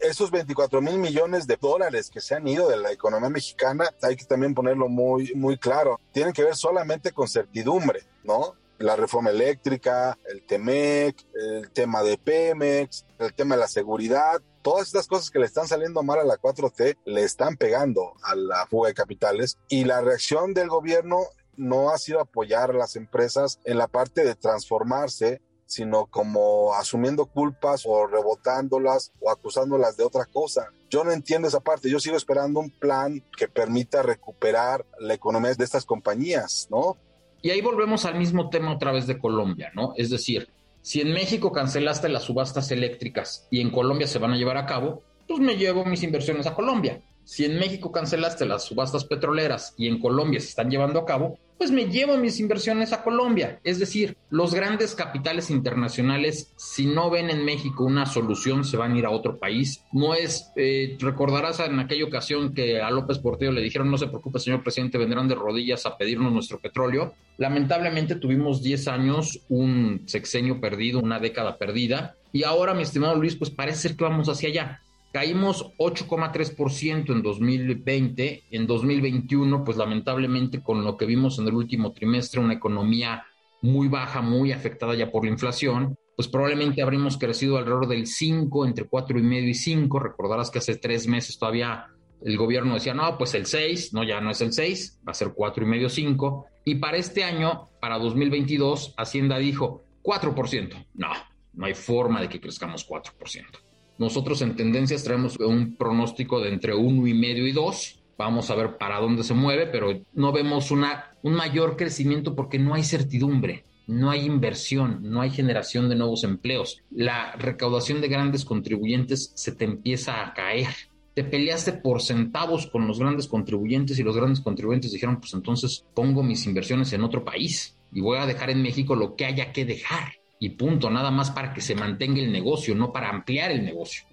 esos 0.02 0.32
24 0.32 0.82
mil 0.82 0.98
millones 0.98 1.48
de 1.48 1.58
dólares 1.58 2.10
que 2.10 2.22
se 2.22 2.36
han 2.36 2.48
ido 2.48 2.70
de 2.70 2.78
la 2.78 2.92
economía 2.92 3.30
mexicana, 3.30 3.90
hay 4.02 4.16
que 4.16 4.26
también 4.26 4.54
ponerlo 4.54 4.90
muy, 4.90 5.34
muy 5.36 5.58
claro, 5.58 6.00
tienen 6.12 6.34
que 6.34 6.44
ver 6.44 6.56
solamente 6.56 7.12
con 7.12 7.28
certidumbre, 7.28 8.02
¿no? 8.24 8.56
La 8.80 8.96
reforma 8.96 9.30
eléctrica, 9.30 10.18
el 10.26 10.42
TEMEC, 10.44 11.16
el 11.36 11.70
tema 11.70 12.02
de 12.02 12.18
Pemex, 12.18 13.06
el 13.20 13.34
tema 13.34 13.56
de 13.56 13.62
la 13.62 13.68
seguridad, 13.68 14.42
todas 14.62 14.88
estas 14.88 15.08
cosas 15.08 15.30
que 15.30 15.40
le 15.40 15.46
están 15.46 15.68
saliendo 15.68 16.04
mal 16.04 16.20
a 16.20 16.24
la 16.24 16.38
4T 16.38 16.98
le 17.06 17.24
están 17.24 17.58
pegando 17.58 18.14
a 18.24 18.36
la 18.36 18.66
fuga 18.68 18.90
de 18.90 18.96
capitales 18.96 19.58
y 19.70 19.86
la 19.86 20.02
reacción 20.02 20.54
del 20.54 20.70
gobierno 20.70 21.20
no 21.58 21.92
ha 21.92 21.98
sido 21.98 22.20
apoyar 22.20 22.72
a 22.72 22.76
las 22.76 22.96
empresas 22.96 23.60
en 23.66 23.78
la 23.78 23.88
parte 23.88 24.24
de 24.24 24.36
transformarse 24.36 25.42
sino 25.72 26.06
como 26.08 26.74
asumiendo 26.74 27.26
culpas 27.26 27.84
o 27.86 28.06
rebotándolas 28.06 29.14
o 29.22 29.32
acusándolas 29.32 29.96
de 29.96 30.04
otra 30.04 30.26
cosa. 30.26 30.68
Yo 30.90 31.06
no 31.06 31.12
entiendo 31.12 31.48
esa 31.48 31.62
parte. 31.62 31.90
Yo 31.90 32.00
sigo 32.02 32.18
esperando 32.18 32.60
un 32.60 32.70
plan 32.70 33.24
que 33.38 33.48
permita 33.48 34.04
recuperar 34.04 34.86
la 35.00 35.14
economía 35.14 35.54
de 35.54 35.64
estas 35.64 35.86
compañías, 35.86 36.68
¿no? 36.70 36.98
Y 37.42 37.52
ahí 37.52 37.62
volvemos 37.62 38.04
al 38.04 38.20
mismo 38.20 38.50
tema 38.50 38.74
otra 38.74 38.92
vez 38.92 39.08
de 39.08 39.18
Colombia, 39.18 39.72
¿no? 39.74 39.94
Es 39.96 40.10
decir, 40.10 40.50
si 40.82 41.00
en 41.00 41.14
México 41.14 41.54
cancelaste 41.54 42.10
las 42.10 42.24
subastas 42.24 42.70
eléctricas 42.72 43.48
y 43.50 43.62
en 43.62 43.72
Colombia 43.72 44.08
se 44.08 44.20
van 44.20 44.34
a 44.34 44.38
llevar 44.38 44.58
a 44.58 44.66
cabo, 44.66 45.04
pues 45.26 45.40
me 45.40 45.56
llevo 45.56 45.86
mis 45.86 46.04
inversiones 46.04 46.48
a 46.48 46.54
Colombia. 46.54 47.02
Si 47.32 47.46
en 47.46 47.58
México 47.58 47.94
cancelaste 47.94 48.46
las 48.46 48.66
subastas 48.66 49.06
petroleras 49.06 49.74
y 49.78 49.88
en 49.88 50.02
Colombia 50.02 50.42
se 50.42 50.50
están 50.50 50.70
llevando 50.70 51.00
a 51.00 51.06
cabo, 51.06 51.40
pues 51.58 51.72
me 51.72 51.86
llevo 51.86 52.18
mis 52.18 52.42
inversiones 52.42 52.92
a 52.92 53.04
Colombia. 53.04 53.58
Es 53.64 53.80
decir, 53.80 54.18
los 54.30 54.54
grandes 54.54 54.96
capitales 54.96 55.50
internacionales, 55.50 56.52
si 56.58 56.88
no 56.88 57.10
ven 57.10 57.30
en 57.30 57.46
México 57.46 57.86
una 57.86 58.06
solución, 58.06 58.66
se 58.66 58.76
van 58.76 58.92
a 58.92 58.98
ir 58.98 59.06
a 59.06 59.12
otro 59.12 59.40
país. 59.40 59.82
No 59.94 60.14
es, 60.14 60.52
eh, 60.58 60.98
recordarás 61.00 61.62
en 61.62 61.80
aquella 61.80 62.04
ocasión 62.04 62.54
que 62.54 62.82
a 62.82 62.92
López 62.92 63.20
Portillo 63.20 63.54
le 63.54 63.62
dijeron, 63.62 63.90
no 63.90 63.98
se 63.98 64.08
preocupe, 64.08 64.38
señor 64.38 64.62
presidente, 64.62 64.98
vendrán 64.98 65.30
de 65.30 65.36
rodillas 65.36 65.86
a 65.86 65.98
pedirnos 65.98 66.34
nuestro 66.34 66.60
petróleo. 66.60 67.14
Lamentablemente 67.38 68.16
tuvimos 68.16 68.62
10 68.62 68.90
años, 68.90 69.40
un 69.48 70.04
sexenio 70.06 70.60
perdido, 70.60 71.00
una 71.00 71.20
década 71.20 71.58
perdida. 71.58 72.18
Y 72.34 72.44
ahora, 72.44 72.74
mi 72.74 72.84
estimado 72.84 73.16
Luis, 73.16 73.38
pues 73.38 73.52
parece 73.52 73.88
ser 73.88 73.96
que 73.96 74.04
vamos 74.04 74.28
hacia 74.28 74.50
allá. 74.50 74.82
Caímos 75.12 75.74
8,3% 75.78 77.12
en 77.12 77.22
2020. 77.22 78.44
En 78.52 78.66
2021, 78.66 79.64
pues 79.64 79.78
lamentablemente 79.78 80.64
con 80.64 80.84
lo 80.84 80.96
que 80.96 81.06
vimos 81.06 81.38
en 81.40 81.48
el 81.48 81.54
último 81.54 81.92
trimestre, 81.92 82.40
una 82.40 82.54
economía 82.54 83.26
muy 83.62 83.90
baja, 83.90 84.22
muy 84.22 84.52
afectada 84.52 84.96
ya 84.96 85.12
por 85.12 85.24
la 85.24 85.32
inflación, 85.32 85.98
pues 86.16 86.28
probablemente 86.28 86.82
habríamos 86.82 87.18
crecido 87.18 87.58
alrededor 87.58 87.88
del 87.88 88.08
5, 88.08 88.66
entre 88.66 88.86
4 88.86 89.20
y 89.20 89.22
medio 89.22 89.50
y 89.50 89.54
5. 89.54 90.00
Recordarás 90.00 90.50
que 90.50 90.60
hace 90.60 90.76
tres 90.76 91.08
meses 91.08 91.38
todavía 91.38 91.88
el 92.24 92.38
gobierno 92.38 92.76
decía, 92.76 92.94
no, 92.94 93.18
pues 93.18 93.34
el 93.34 93.46
6, 93.46 93.94
no, 93.94 94.04
ya 94.04 94.22
no 94.22 94.32
es 94.32 94.42
el 94.42 94.54
6, 94.54 95.02
va 95.08 95.12
a 95.12 95.16
ser 95.16 95.34
4 95.34 95.64
y 95.64 95.68
medio, 95.68 95.90
5. 95.90 96.46
Y 96.66 96.76
para 96.76 96.98
este 96.98 97.24
año, 97.24 97.70
para 97.80 97.98
2022, 97.98 98.94
Hacienda 98.98 99.38
dijo 99.40 99.84
4%. 100.04 100.88
No, 100.94 101.10
no 101.54 101.66
hay 101.66 101.74
forma 101.74 102.22
de 102.22 102.30
que 102.30 102.40
crezcamos 102.40 102.88
4%. 102.88 103.71
Nosotros 104.02 104.42
en 104.42 104.56
tendencias 104.56 105.04
traemos 105.04 105.38
un 105.38 105.76
pronóstico 105.76 106.40
de 106.40 106.50
entre 106.50 106.74
uno 106.74 107.06
y 107.06 107.14
medio 107.14 107.46
y 107.46 107.52
dos. 107.52 108.02
Vamos 108.18 108.50
a 108.50 108.56
ver 108.56 108.80
para 108.80 109.00
dónde 109.00 109.24
se 109.24 109.36
mueve, 109.36 109.68
pero 109.68 109.90
no 110.14 110.32
vemos 110.32 110.72
una, 110.72 111.12
un 111.22 111.36
mayor 111.36 111.78
crecimiento 111.78 112.36
porque 112.36 112.58
no 112.58 112.74
hay 112.74 112.84
certidumbre, 112.84 113.64
no 113.86 114.10
hay 114.10 114.26
inversión, 114.26 115.02
no 115.04 115.22
hay 115.22 115.30
generación 115.30 115.88
de 115.88 115.98
nuevos 115.98 116.24
empleos. 116.24 116.82
La 116.90 117.34
recaudación 117.34 118.02
de 118.02 118.08
grandes 118.08 118.44
contribuyentes 118.44 119.34
se 119.36 119.52
te 119.52 119.66
empieza 119.66 120.26
a 120.26 120.34
caer. 120.34 120.70
Te 121.14 121.24
peleaste 121.24 121.74
por 121.74 122.02
centavos 122.02 122.66
con 122.66 122.88
los 122.88 122.98
grandes 122.98 123.28
contribuyentes 123.28 124.00
y 124.00 124.04
los 124.04 124.16
grandes 124.16 124.42
contribuyentes 124.42 124.92
dijeron, 124.92 125.20
pues 125.20 125.36
entonces 125.36 125.86
pongo 125.94 126.24
mis 126.24 126.48
inversiones 126.48 126.92
en 126.94 127.04
otro 127.04 127.24
país 127.24 127.78
y 127.94 128.02
voy 128.02 128.18
a 128.18 128.26
dejar 128.26 128.50
en 128.50 128.64
México 128.64 128.96
lo 128.96 129.16
que 129.16 129.26
haya 129.26 129.54
que 129.54 129.64
dejar 129.64 130.21
y 130.42 130.50
punto, 130.50 130.90
nada 130.90 131.12
más 131.12 131.30
para 131.30 131.54
que 131.54 131.62
se 131.62 131.76
mantenga 131.76 132.20
el 132.20 132.32
negocio, 132.32 132.74
no 132.74 132.92
para 132.92 133.10
ampliar 133.10 133.52
el 133.52 133.64
negocio. 133.64 134.08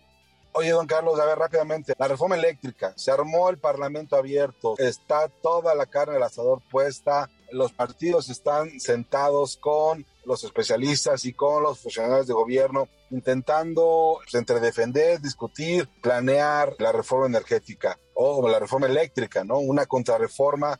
Oye, 0.53 0.71
don 0.71 0.87
Carlos, 0.87 1.19
a 1.19 1.25
ver 1.25 1.39
rápidamente, 1.39 1.95
la 1.99 2.07
reforma 2.07 2.37
eléctrica, 2.37 2.93
se 2.97 3.11
armó 3.11 3.49
el 3.49 3.57
Parlamento 3.57 4.15
abierto, 4.15 4.75
está 4.77 5.29
toda 5.29 5.75
la 5.75 5.87
carne 5.87 6.15
del 6.15 6.23
asador 6.23 6.61
puesta, 6.71 7.31
los 7.51 7.73
partidos 7.73 8.29
están 8.29 8.79
sentados 8.79 9.57
con 9.57 10.05
los 10.27 10.45
especialistas 10.45 11.25
y 11.25 11.33
con 11.33 11.63
los 11.63 11.79
funcionarios 11.79 12.27
de 12.27 12.35
gobierno 12.35 12.89
intentando 13.11 14.19
pues, 14.23 14.35
entre 14.35 14.61
defender, 14.61 15.23
discutir, 15.23 15.89
planear 16.03 16.75
la 16.79 16.93
reforma 16.93 17.27
energética 17.27 17.99
o 18.13 18.47
la 18.47 18.59
reforma 18.59 18.87
eléctrica, 18.87 19.45
¿no? 19.45 19.61
Una 19.61 19.87
contrarreforma 19.87 20.79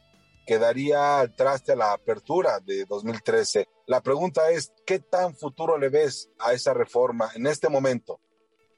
que 0.49 0.59
daría 0.59 1.21
al 1.21 1.37
traste 1.37 1.73
a 1.73 1.77
la 1.77 1.93
apertura 1.93 2.59
de 2.59 2.87
2013. 2.87 3.69
La 3.87 4.03
pregunta 4.03 4.51
es, 4.51 4.73
¿qué 4.87 4.99
tan 4.99 5.37
futuro 5.37 5.77
le 5.77 5.91
ves 5.91 6.31
a 6.39 6.55
esa 6.55 6.73
reforma 6.73 7.29
en 7.35 7.47
este 7.47 7.69
momento? 7.69 8.19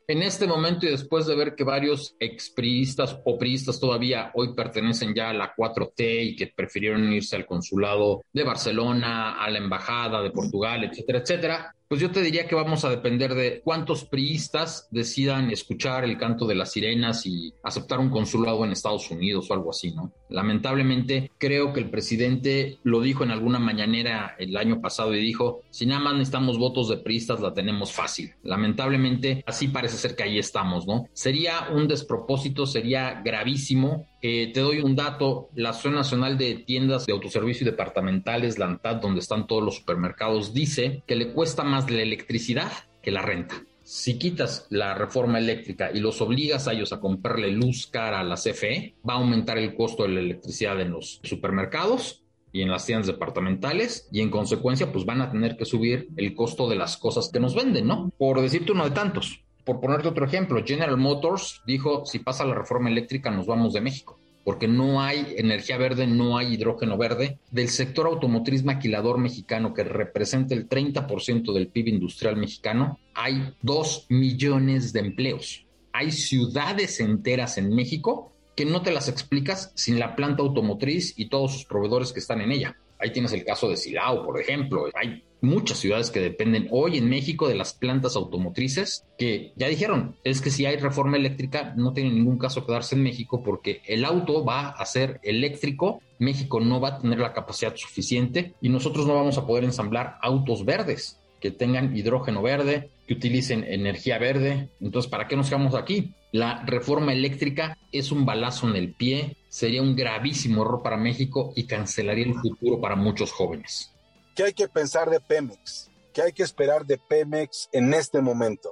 En 0.09 0.21
este 0.23 0.49
momento 0.49 0.87
y 0.87 0.91
después 0.91 1.27
de 1.27 1.37
ver 1.37 1.55
que 1.55 1.63
varios 1.63 2.17
expriistas 2.19 3.21
o 3.25 3.39
priistas 3.39 3.79
todavía 3.79 4.33
hoy 4.35 4.53
pertenecen 4.53 5.15
ya 5.15 5.31
a 5.31 5.33
la 5.33 5.55
4T 5.55 6.33
y 6.33 6.35
que 6.35 6.49
prefirieron 6.49 7.13
irse 7.13 7.37
al 7.37 7.47
consulado 7.47 8.25
de 8.33 8.43
Barcelona, 8.43 9.41
a 9.41 9.49
la 9.49 9.59
embajada 9.59 10.23
de 10.23 10.33
Portugal, 10.33 10.83
etcétera, 10.83 11.21
etcétera, 11.21 11.77
pues 11.91 12.01
yo 12.01 12.13
te 12.13 12.23
diría 12.23 12.47
que 12.47 12.55
vamos 12.55 12.85
a 12.85 12.89
depender 12.89 13.35
de 13.35 13.63
cuántos 13.65 14.05
priistas 14.05 14.87
decidan 14.93 15.51
escuchar 15.51 16.05
el 16.05 16.19
canto 16.19 16.47
de 16.47 16.55
las 16.55 16.71
sirenas 16.71 17.27
y 17.27 17.53
aceptar 17.65 17.99
un 17.99 18.11
consulado 18.11 18.65
en 18.65 18.71
Estados 18.71 19.11
Unidos 19.11 19.51
o 19.51 19.55
algo 19.55 19.71
así, 19.71 19.91
¿no? 19.91 20.13
Lamentablemente, 20.29 21.33
creo 21.37 21.73
que 21.73 21.81
el 21.81 21.91
presidente 21.91 22.79
lo 22.85 23.01
dijo 23.01 23.25
en 23.25 23.33
alguna 23.33 23.59
mañanera 23.59 24.37
el 24.39 24.57
año 24.57 24.81
pasado 24.81 25.17
y 25.17 25.21
dijo, 25.21 25.63
si 25.71 25.85
nada 25.85 26.01
más 26.01 26.13
necesitamos 26.13 26.59
votos 26.59 26.89
de 26.89 26.99
priistas, 26.99 27.41
la 27.41 27.55
tenemos 27.55 27.91
fácil. 27.91 28.35
Lamentablemente, 28.45 29.43
así 29.45 29.67
parece 29.67 29.97
ser 29.97 30.15
que 30.15 30.23
ahí 30.23 30.39
estamos, 30.39 30.87
¿no? 30.87 31.09
Sería 31.13 31.71
un 31.75 31.89
despropósito, 31.89 32.67
sería 32.67 33.21
gravísimo 33.25 34.07
eh, 34.23 34.51
te 34.53 34.61
doy 34.61 34.81
un 34.81 34.97
dato, 34.97 35.49
la 35.55 35.71
Asociación 35.71 35.95
Nacional 35.95 36.37
de 36.37 36.57
Tiendas 36.57 37.07
de 37.07 37.13
Autoservicio 37.13 37.67
y 37.67 37.71
Departamentales, 37.71 38.59
la 38.59 38.67
ANTAD, 38.67 38.97
donde 38.97 39.21
están 39.21 39.47
todos 39.47 39.63
los 39.63 39.77
supermercados, 39.77 40.53
dice 40.53 41.03
que 41.07 41.17
le 41.17 41.33
cuesta 41.33 41.65
más 41.65 41.91
la 41.91 42.03
electricidad 42.03 42.71
que 43.03 43.11
la 43.11 43.23
renta. 43.23 43.65
Si 43.83 44.19
quitas 44.19 44.67
la 44.69 44.95
reforma 44.95 45.39
eléctrica 45.39 45.91
y 45.93 46.01
los 46.01 46.21
obligas 46.21 46.69
a 46.69 46.75
ellos 46.75 46.93
a 46.93 47.01
comprarle 47.01 47.51
luz 47.51 47.87
cara 47.87 48.21
a 48.21 48.25
la 48.25 48.37
CFE, 48.37 48.95
va 49.09 49.15
a 49.15 49.17
aumentar 49.17 49.57
el 49.57 49.75
costo 49.75 50.03
de 50.03 50.11
la 50.11 50.21
electricidad 50.21 50.79
en 50.81 50.93
los 50.93 51.21
supermercados 51.23 52.23
y 52.53 52.63
en 52.63 52.71
las 52.71 52.85
tiendas 52.85 53.07
departamentales 53.07 54.09
y 54.13 54.21
en 54.21 54.31
consecuencia 54.31 54.93
pues 54.93 55.07
van 55.07 55.23
a 55.23 55.31
tener 55.31 55.57
que 55.57 55.65
subir 55.65 56.09
el 56.17 56.35
costo 56.35 56.69
de 56.69 56.77
las 56.77 56.99
cosas 56.99 57.31
que 57.33 57.41
nos 57.41 57.55
venden, 57.55 57.87
¿no? 57.87 58.13
Por 58.19 58.41
decirte 58.41 58.73
uno 58.73 58.85
de 58.85 58.91
tantos 58.91 59.43
por 59.71 59.81
ponerte 59.81 60.09
otro 60.09 60.27
ejemplo, 60.27 60.65
General 60.67 60.97
Motors 60.97 61.63
dijo, 61.65 62.05
si 62.05 62.19
pasa 62.19 62.45
la 62.45 62.57
reforma 62.57 62.91
eléctrica 62.91 63.31
nos 63.31 63.47
vamos 63.47 63.73
de 63.73 63.81
México, 63.81 64.19
porque 64.43 64.67
no 64.67 65.01
hay 65.01 65.35
energía 65.37 65.79
verde, 65.79 66.09
no 66.09 66.37
hay 66.37 66.55
hidrógeno 66.55 66.99
verde. 66.99 67.39
Del 67.53 67.69
sector 67.69 68.09
automotriz 68.09 68.65
maquilador 68.65 69.19
mexicano, 69.19 69.73
que 69.73 69.85
representa 69.85 70.55
el 70.55 70.69
30% 70.69 71.53
del 71.53 71.69
PIB 71.69 71.87
industrial 71.87 72.37
mexicano, 72.37 72.99
hay 73.15 73.55
2 73.63 74.07
millones 74.09 74.93
de 74.93 75.01
empleos. 75.01 75.65
Hay 75.93 76.11
ciudades 76.11 76.99
enteras 76.99 77.57
en 77.57 77.73
México 77.73 78.33
que 78.57 78.65
no 78.65 78.83
te 78.83 78.91
las 78.91 79.09
explicas 79.09 79.71
sin 79.77 80.01
la 80.01 80.17
planta 80.17 80.43
automotriz 80.43 81.17
y 81.17 81.29
todos 81.29 81.53
sus 81.53 81.65
proveedores 81.65 82.13
que 82.13 82.19
están 82.19 82.41
en 82.41 82.51
ella. 82.51 82.77
Ahí 82.99 83.13
tienes 83.13 83.33
el 83.35 83.45
caso 83.45 83.69
de 83.69 83.77
Silao, 83.77 84.25
por 84.27 84.41
ejemplo. 84.41 84.89
Muchas 85.41 85.79
ciudades 85.79 86.11
que 86.11 86.21
dependen 86.21 86.69
hoy 86.71 86.99
en 86.99 87.09
México 87.09 87.49
de 87.49 87.55
las 87.55 87.73
plantas 87.73 88.17
automotrices 88.17 89.05
que 89.19 89.53
ya 89.57 89.69
dijeron, 89.69 90.17
es 90.25 90.41
que 90.41 90.51
si 90.51 90.67
hay 90.67 90.77
reforma 90.77 91.17
eléctrica 91.17 91.75
no 91.77 91.93
tiene 91.93 92.11
ningún 92.11 92.39
caso 92.39 92.67
quedarse 92.67 92.95
en 92.95 93.03
México 93.03 93.43
porque 93.43 93.83
el 93.87 94.05
auto 94.05 94.45
va 94.45 94.69
a 94.69 94.87
ser 94.87 95.21
eléctrico, 95.23 96.01
México 96.19 96.61
no 96.61 96.81
va 96.81 96.89
a 96.89 96.99
tener 96.99 97.19
la 97.19 97.33
capacidad 97.33 97.75
suficiente 97.77 98.55
y 98.61 98.69
nosotros 98.69 99.07
no 99.07 99.15
vamos 99.15 99.39
a 99.39 99.47
poder 99.47 99.65
ensamblar 99.65 100.19
autos 100.23 100.65
verdes 100.65 101.21
que 101.41 101.51
tengan 101.51 101.97
hidrógeno 101.97 102.43
verde, 102.43 102.91
que 103.07 103.15
utilicen 103.15 103.65
energía 103.65 104.19
verde. 104.19 104.69
Entonces, 104.81 105.11
¿para 105.11 105.27
qué 105.27 105.37
nos 105.37 105.49
quedamos 105.49 105.75
aquí? 105.75 106.13
La 106.33 106.63
reforma 106.65 107.13
eléctrica 107.13 107.79
es 107.91 108.13
un 108.13 108.25
balazo 108.25 108.69
en 108.69 108.77
el 108.77 108.93
pie, 108.93 109.37
sería 109.49 109.83
un 109.83 109.97
gravísimo 109.97 110.63
error 110.63 110.83
para 110.83 110.97
México 110.97 111.53
y 111.57 111.65
cancelaría 111.65 112.27
el 112.27 112.35
futuro 112.35 112.81
para 112.81 112.95
muchos 112.95 113.33
jóvenes. 113.33 113.91
¿Qué 114.35 114.45
hay 114.45 114.53
que 114.53 114.69
pensar 114.69 115.11
de 115.11 115.21
Pemex? 115.21 115.91
¿Qué 116.13 116.23
hay 116.23 116.33
que 116.33 116.43
esperar 116.43 116.87
de 116.87 116.99
Pemex 116.99 117.69
en 117.73 117.93
este 117.95 118.21
momento? 118.21 118.71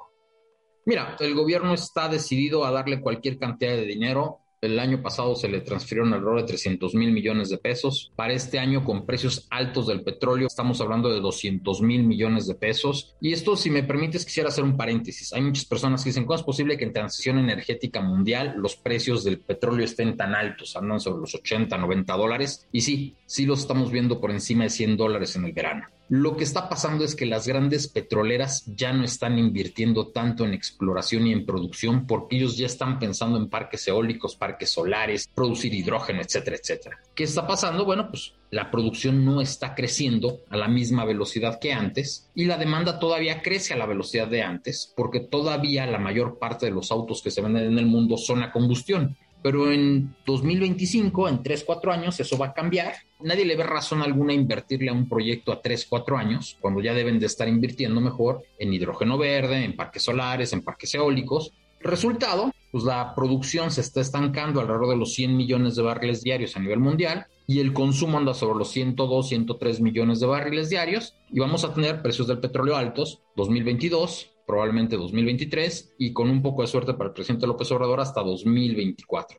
Mira, 0.84 1.16
el 1.20 1.34
gobierno 1.34 1.74
está 1.74 2.08
decidido 2.08 2.64
a 2.64 2.70
darle 2.70 3.00
cualquier 3.00 3.38
cantidad 3.38 3.72
de 3.72 3.84
dinero 3.84 4.40
el 4.60 4.78
año 4.78 5.02
pasado 5.02 5.36
se 5.36 5.48
le 5.48 5.60
transfirieron 5.60 6.12
alrededor 6.12 6.40
de 6.40 6.48
300 6.48 6.94
mil 6.94 7.12
millones 7.12 7.48
de 7.48 7.58
pesos. 7.58 8.12
Para 8.16 8.32
este 8.32 8.58
año, 8.58 8.84
con 8.84 9.06
precios 9.06 9.46
altos 9.50 9.86
del 9.86 10.02
petróleo, 10.02 10.46
estamos 10.46 10.80
hablando 10.80 11.08
de 11.08 11.20
200 11.20 11.80
mil 11.82 12.04
millones 12.04 12.46
de 12.46 12.54
pesos. 12.54 13.14
Y 13.20 13.32
esto, 13.32 13.56
si 13.56 13.70
me 13.70 13.84
permites, 13.84 14.24
quisiera 14.24 14.48
hacer 14.48 14.64
un 14.64 14.76
paréntesis. 14.76 15.32
Hay 15.32 15.42
muchas 15.42 15.64
personas 15.64 16.02
que 16.02 16.10
dicen, 16.10 16.24
¿cómo 16.24 16.36
es 16.36 16.42
posible 16.42 16.76
que 16.76 16.84
en 16.84 16.92
transición 16.92 17.38
energética 17.38 18.00
mundial 18.00 18.54
los 18.56 18.76
precios 18.76 19.24
del 19.24 19.38
petróleo 19.38 19.84
estén 19.84 20.16
tan 20.16 20.34
altos? 20.34 20.76
Andan 20.76 21.00
sobre 21.00 21.20
los 21.20 21.34
80, 21.34 21.76
90 21.78 22.16
dólares. 22.16 22.66
Y 22.72 22.80
sí, 22.80 23.16
sí 23.26 23.46
los 23.46 23.60
estamos 23.60 23.92
viendo 23.92 24.20
por 24.20 24.30
encima 24.30 24.64
de 24.64 24.70
100 24.70 24.96
dólares 24.96 25.36
en 25.36 25.44
el 25.44 25.52
verano. 25.52 25.86
Lo 26.10 26.36
que 26.36 26.44
está 26.44 26.70
pasando 26.70 27.04
es 27.04 27.14
que 27.14 27.26
las 27.26 27.46
grandes 27.46 27.86
petroleras 27.86 28.64
ya 28.66 28.94
no 28.94 29.04
están 29.04 29.38
invirtiendo 29.38 30.08
tanto 30.08 30.44
en 30.44 30.54
exploración 30.54 31.26
y 31.26 31.32
en 31.32 31.44
producción 31.44 32.06
porque 32.06 32.36
ellos 32.36 32.56
ya 32.56 32.66
están 32.66 32.98
pensando 32.98 33.36
en 33.36 33.50
parques 33.50 33.86
eólicos, 33.88 34.34
parques 34.34 34.70
solares, 34.70 35.28
producir 35.34 35.74
hidrógeno, 35.74 36.22
etcétera, 36.22 36.56
etcétera. 36.56 36.98
¿Qué 37.14 37.24
está 37.24 37.46
pasando? 37.46 37.84
Bueno, 37.84 38.08
pues 38.08 38.32
la 38.50 38.70
producción 38.70 39.22
no 39.24 39.42
está 39.42 39.74
creciendo 39.74 40.40
a 40.48 40.56
la 40.56 40.68
misma 40.68 41.04
velocidad 41.04 41.58
que 41.60 41.74
antes 41.74 42.30
y 42.34 42.46
la 42.46 42.56
demanda 42.56 42.98
todavía 42.98 43.42
crece 43.42 43.74
a 43.74 43.76
la 43.76 43.84
velocidad 43.84 44.28
de 44.28 44.42
antes 44.42 44.92
porque 44.96 45.20
todavía 45.20 45.86
la 45.86 45.98
mayor 45.98 46.38
parte 46.38 46.64
de 46.64 46.72
los 46.72 46.90
autos 46.90 47.20
que 47.20 47.30
se 47.30 47.42
venden 47.42 47.64
en 47.64 47.78
el 47.78 47.86
mundo 47.86 48.16
son 48.16 48.42
a 48.42 48.50
combustión. 48.50 49.16
Pero 49.42 49.70
en 49.70 50.14
2025, 50.26 51.28
en 51.28 51.42
3, 51.42 51.64
4 51.64 51.92
años, 51.92 52.18
eso 52.20 52.36
va 52.36 52.46
a 52.46 52.52
cambiar. 52.52 52.94
Nadie 53.20 53.44
le 53.44 53.56
ve 53.56 53.62
razón 53.62 54.02
alguna 54.02 54.32
invertirle 54.32 54.90
a 54.90 54.92
un 54.92 55.08
proyecto 55.08 55.52
a 55.52 55.62
3, 55.62 55.86
4 55.88 56.16
años, 56.16 56.56
cuando 56.60 56.80
ya 56.80 56.94
deben 56.94 57.18
de 57.18 57.26
estar 57.26 57.48
invirtiendo 57.48 58.00
mejor 58.00 58.42
en 58.58 58.72
hidrógeno 58.72 59.16
verde, 59.16 59.64
en 59.64 59.76
parques 59.76 60.02
solares, 60.02 60.52
en 60.52 60.62
parques 60.62 60.94
eólicos. 60.94 61.52
Resultado, 61.80 62.52
pues 62.72 62.84
la 62.84 63.14
producción 63.14 63.70
se 63.70 63.80
está 63.80 64.00
estancando 64.00 64.60
alrededor 64.60 64.88
de 64.88 64.96
los 64.96 65.14
100 65.14 65.36
millones 65.36 65.76
de 65.76 65.82
barriles 65.82 66.22
diarios 66.22 66.56
a 66.56 66.60
nivel 66.60 66.80
mundial 66.80 67.26
y 67.46 67.60
el 67.60 67.72
consumo 67.72 68.18
anda 68.18 68.34
sobre 68.34 68.58
los 68.58 68.70
102, 68.72 69.28
103 69.28 69.80
millones 69.80 70.20
de 70.20 70.26
barriles 70.26 70.68
diarios 70.68 71.14
y 71.30 71.38
vamos 71.38 71.64
a 71.64 71.72
tener 71.72 72.02
precios 72.02 72.26
del 72.26 72.40
petróleo 72.40 72.76
altos 72.76 73.22
2022, 73.36 74.32
probablemente 74.48 74.96
2023 74.96 75.96
y 75.98 76.14
con 76.14 76.30
un 76.30 76.40
poco 76.40 76.62
de 76.62 76.68
suerte 76.68 76.94
para 76.94 77.08
el 77.08 77.14
presidente 77.14 77.46
López 77.46 77.70
Obrador 77.70 78.00
hasta 78.00 78.22
2024. 78.22 79.38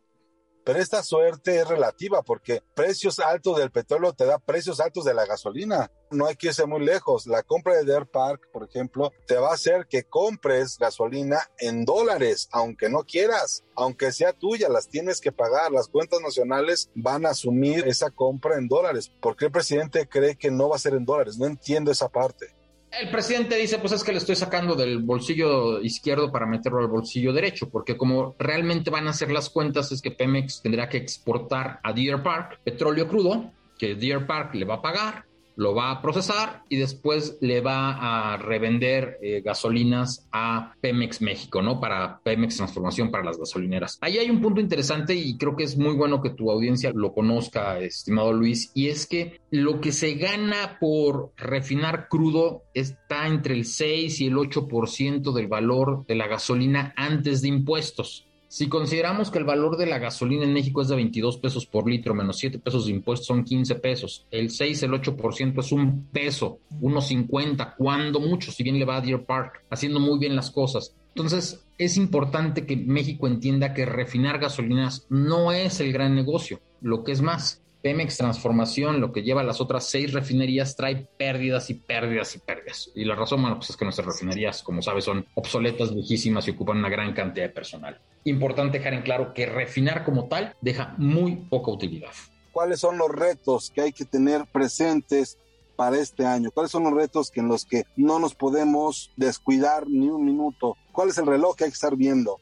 Pero 0.63 0.77
esta 0.77 1.01
suerte 1.01 1.57
es 1.57 1.67
relativa 1.67 2.21
porque 2.21 2.61
precios 2.75 3.17
altos 3.17 3.57
del 3.57 3.71
petróleo 3.71 4.13
te 4.13 4.25
da 4.25 4.37
precios 4.37 4.79
altos 4.79 5.03
de 5.05 5.15
la 5.15 5.25
gasolina. 5.25 5.91
No 6.11 6.27
hay 6.27 6.35
que 6.35 6.47
irse 6.47 6.67
muy 6.67 6.85
lejos. 6.85 7.25
La 7.25 7.41
compra 7.41 7.73
de 7.73 7.85
Deer 7.85 8.05
Park, 8.05 8.49
por 8.53 8.69
ejemplo, 8.69 9.11
te 9.25 9.37
va 9.37 9.49
a 9.49 9.55
hacer 9.55 9.87
que 9.89 10.03
compres 10.03 10.77
gasolina 10.77 11.39
en 11.57 11.85
dólares, 11.85 12.47
aunque 12.51 12.87
no 12.87 12.99
quieras, 13.03 13.63
aunque 13.75 14.11
sea 14.11 14.31
tuya, 14.31 14.69
las 14.69 14.89
tienes 14.89 15.21
que 15.21 15.31
pagar. 15.31 15.71
Las 15.71 15.87
cuentas 15.87 16.21
nacionales 16.21 16.91
van 16.93 17.25
a 17.25 17.29
asumir 17.29 17.87
esa 17.87 18.11
compra 18.11 18.59
en 18.59 18.67
dólares. 18.67 19.11
¿Por 19.19 19.35
qué 19.35 19.45
el 19.45 19.51
presidente 19.51 20.07
cree 20.07 20.35
que 20.35 20.51
no 20.51 20.69
va 20.69 20.75
a 20.75 20.79
ser 20.79 20.93
en 20.93 21.05
dólares? 21.05 21.39
No 21.39 21.47
entiendo 21.47 21.89
esa 21.89 22.09
parte. 22.09 22.58
El 22.91 23.09
presidente 23.09 23.55
dice, 23.55 23.77
pues 23.77 23.93
es 23.93 24.03
que 24.03 24.11
le 24.11 24.17
estoy 24.17 24.35
sacando 24.35 24.75
del 24.75 24.99
bolsillo 24.99 25.79
izquierdo 25.79 26.31
para 26.31 26.47
meterlo 26.47 26.79
al 26.79 26.87
bolsillo 26.87 27.31
derecho, 27.31 27.69
porque 27.69 27.95
como 27.95 28.35
realmente 28.39 28.89
van 28.89 29.07
a 29.07 29.11
hacer 29.11 29.31
las 29.31 29.49
cuentas 29.49 29.91
es 29.91 30.01
que 30.01 30.11
Pemex 30.11 30.61
tendrá 30.61 30.89
que 30.89 30.97
exportar 30.97 31.79
a 31.83 31.93
Deer 31.93 32.23
Park 32.23 32.59
petróleo 32.63 33.07
crudo, 33.07 33.51
que 33.77 33.95
Deer 33.95 34.25
Park 34.25 34.55
le 34.55 34.65
va 34.65 34.75
a 34.75 34.81
pagar, 34.81 35.25
lo 35.59 35.75
va 35.75 35.91
a 35.91 36.01
procesar 36.01 36.63
y 36.69 36.77
después 36.77 37.37
le 37.41 37.59
va 37.59 38.33
a 38.33 38.37
revender 38.37 39.17
eh, 39.21 39.41
gasolinas 39.41 40.25
a 40.31 40.73
Pemex 40.79 41.21
México, 41.21 41.61
¿no? 41.61 41.81
Para 41.81 42.21
Pemex 42.23 42.55
Transformación 42.55 43.11
para 43.11 43.25
las 43.25 43.37
gasolineras. 43.37 43.97
Ahí 43.99 44.19
hay 44.19 44.29
un 44.29 44.41
punto 44.41 44.61
interesante 44.61 45.15
y 45.15 45.37
creo 45.37 45.57
que 45.57 45.65
es 45.65 45.77
muy 45.77 45.95
bueno 45.95 46.21
que 46.21 46.29
tu 46.29 46.49
audiencia 46.49 46.93
lo 46.95 47.11
conozca, 47.13 47.77
estimado 47.79 48.31
Luis, 48.31 48.71
y 48.73 48.87
es 48.87 49.05
que 49.05 49.41
lo 49.51 49.81
que 49.81 49.91
se 49.91 50.13
gana 50.13 50.77
por 50.79 51.33
refinar 51.35 52.07
crudo 52.07 52.63
está 52.73 53.27
entre 53.27 53.53
el 53.53 53.65
6 53.65 54.21
y 54.21 54.27
el 54.27 54.37
8% 54.37 55.33
del 55.33 55.47
valor 55.49 56.05
de 56.07 56.15
la 56.15 56.27
gasolina 56.27 56.93
antes 56.95 57.41
de 57.41 57.49
impuestos. 57.49 58.28
Si 58.51 58.67
consideramos 58.67 59.29
que 59.29 59.37
el 59.37 59.45
valor 59.45 59.77
de 59.77 59.85
la 59.85 59.99
gasolina 59.99 60.43
en 60.43 60.53
México 60.53 60.81
es 60.81 60.87
de 60.87 60.95
22 60.95 61.37
pesos 61.37 61.67
por 61.67 61.87
litro, 61.87 62.15
menos 62.15 62.39
7 62.39 62.57
pesos 62.57 62.87
de 62.87 62.93
impuestos 62.93 63.27
son 63.27 63.43
15 63.43 63.75
pesos, 63.75 64.25
el 64.31 64.49
6, 64.49 64.81
el 64.81 64.91
8% 64.93 65.59
es 65.59 65.71
un 65.71 66.07
peso, 66.11 66.57
unos 66.81 67.09
50, 67.09 67.75
cuando 67.77 68.19
mucho, 68.19 68.51
si 68.51 68.63
bien 68.63 68.79
le 68.79 68.85
va 68.85 68.97
a 68.97 69.01
Deer 69.01 69.23
Park, 69.23 69.63
haciendo 69.69 69.99
muy 69.99 70.17
bien 70.17 70.35
las 70.35 70.49
cosas. 70.49 70.95
Entonces, 71.13 71.63
es 71.77 71.95
importante 71.95 72.65
que 72.65 72.75
México 72.75 73.27
entienda 73.27 73.75
que 73.75 73.85
refinar 73.85 74.39
gasolinas 74.39 75.05
no 75.09 75.51
es 75.51 75.79
el 75.79 75.93
gran 75.93 76.15
negocio, 76.15 76.59
lo 76.81 77.03
que 77.03 77.11
es 77.11 77.21
más, 77.21 77.58
Pemex 77.81 78.17
Transformación, 78.17 78.99
lo 78.99 79.11
que 79.11 79.23
lleva 79.23 79.41
a 79.41 79.45
las 79.45 79.61
otras 79.61 79.85
seis 79.85 80.11
refinerías, 80.11 80.75
trae 80.75 81.07
pérdidas 81.17 81.69
y 81.69 81.75
pérdidas 81.75 82.35
y 82.35 82.39
pérdidas. 82.39 82.91
Y 82.93 83.05
la 83.05 83.15
razón, 83.15 83.41
bueno, 83.41 83.57
pues 83.57 83.69
es 83.69 83.77
que 83.77 83.85
nuestras 83.85 84.07
refinerías, 84.07 84.61
como 84.63 84.81
sabes, 84.81 85.05
son 85.05 85.25
obsoletas, 85.35 85.93
viejísimas 85.93 86.47
y 86.47 86.51
ocupan 86.51 86.77
una 86.77 86.89
gran 86.89 87.13
cantidad 87.13 87.45
de 87.45 87.53
personal. 87.53 87.99
Importante 88.25 88.79
dejar 88.79 88.93
en 88.93 89.01
claro 89.01 89.33
que 89.33 89.45
refinar 89.45 90.03
como 90.03 90.27
tal 90.27 90.55
deja 90.61 90.93
muy 90.97 91.35
poca 91.35 91.71
utilidad. 91.71 92.11
¿Cuáles 92.51 92.81
son 92.81 92.97
los 92.97 93.09
retos 93.09 93.71
que 93.73 93.81
hay 93.81 93.93
que 93.93 94.05
tener 94.05 94.45
presentes 94.51 95.37
para 95.77 95.97
este 95.97 96.25
año? 96.25 96.51
¿Cuáles 96.51 96.71
son 96.71 96.83
los 96.83 96.93
retos 96.93 97.31
que 97.31 97.39
en 97.39 97.47
los 97.47 97.63
que 97.63 97.85
no 97.95 98.19
nos 98.19 98.35
podemos 98.35 99.11
descuidar 99.15 99.87
ni 99.87 100.09
un 100.09 100.25
minuto? 100.25 100.75
¿Cuál 100.91 101.09
es 101.09 101.17
el 101.17 101.27
reloj 101.27 101.55
que 101.55 101.63
hay 101.63 101.69
que 101.69 101.75
estar 101.75 101.95
viendo? 101.95 102.41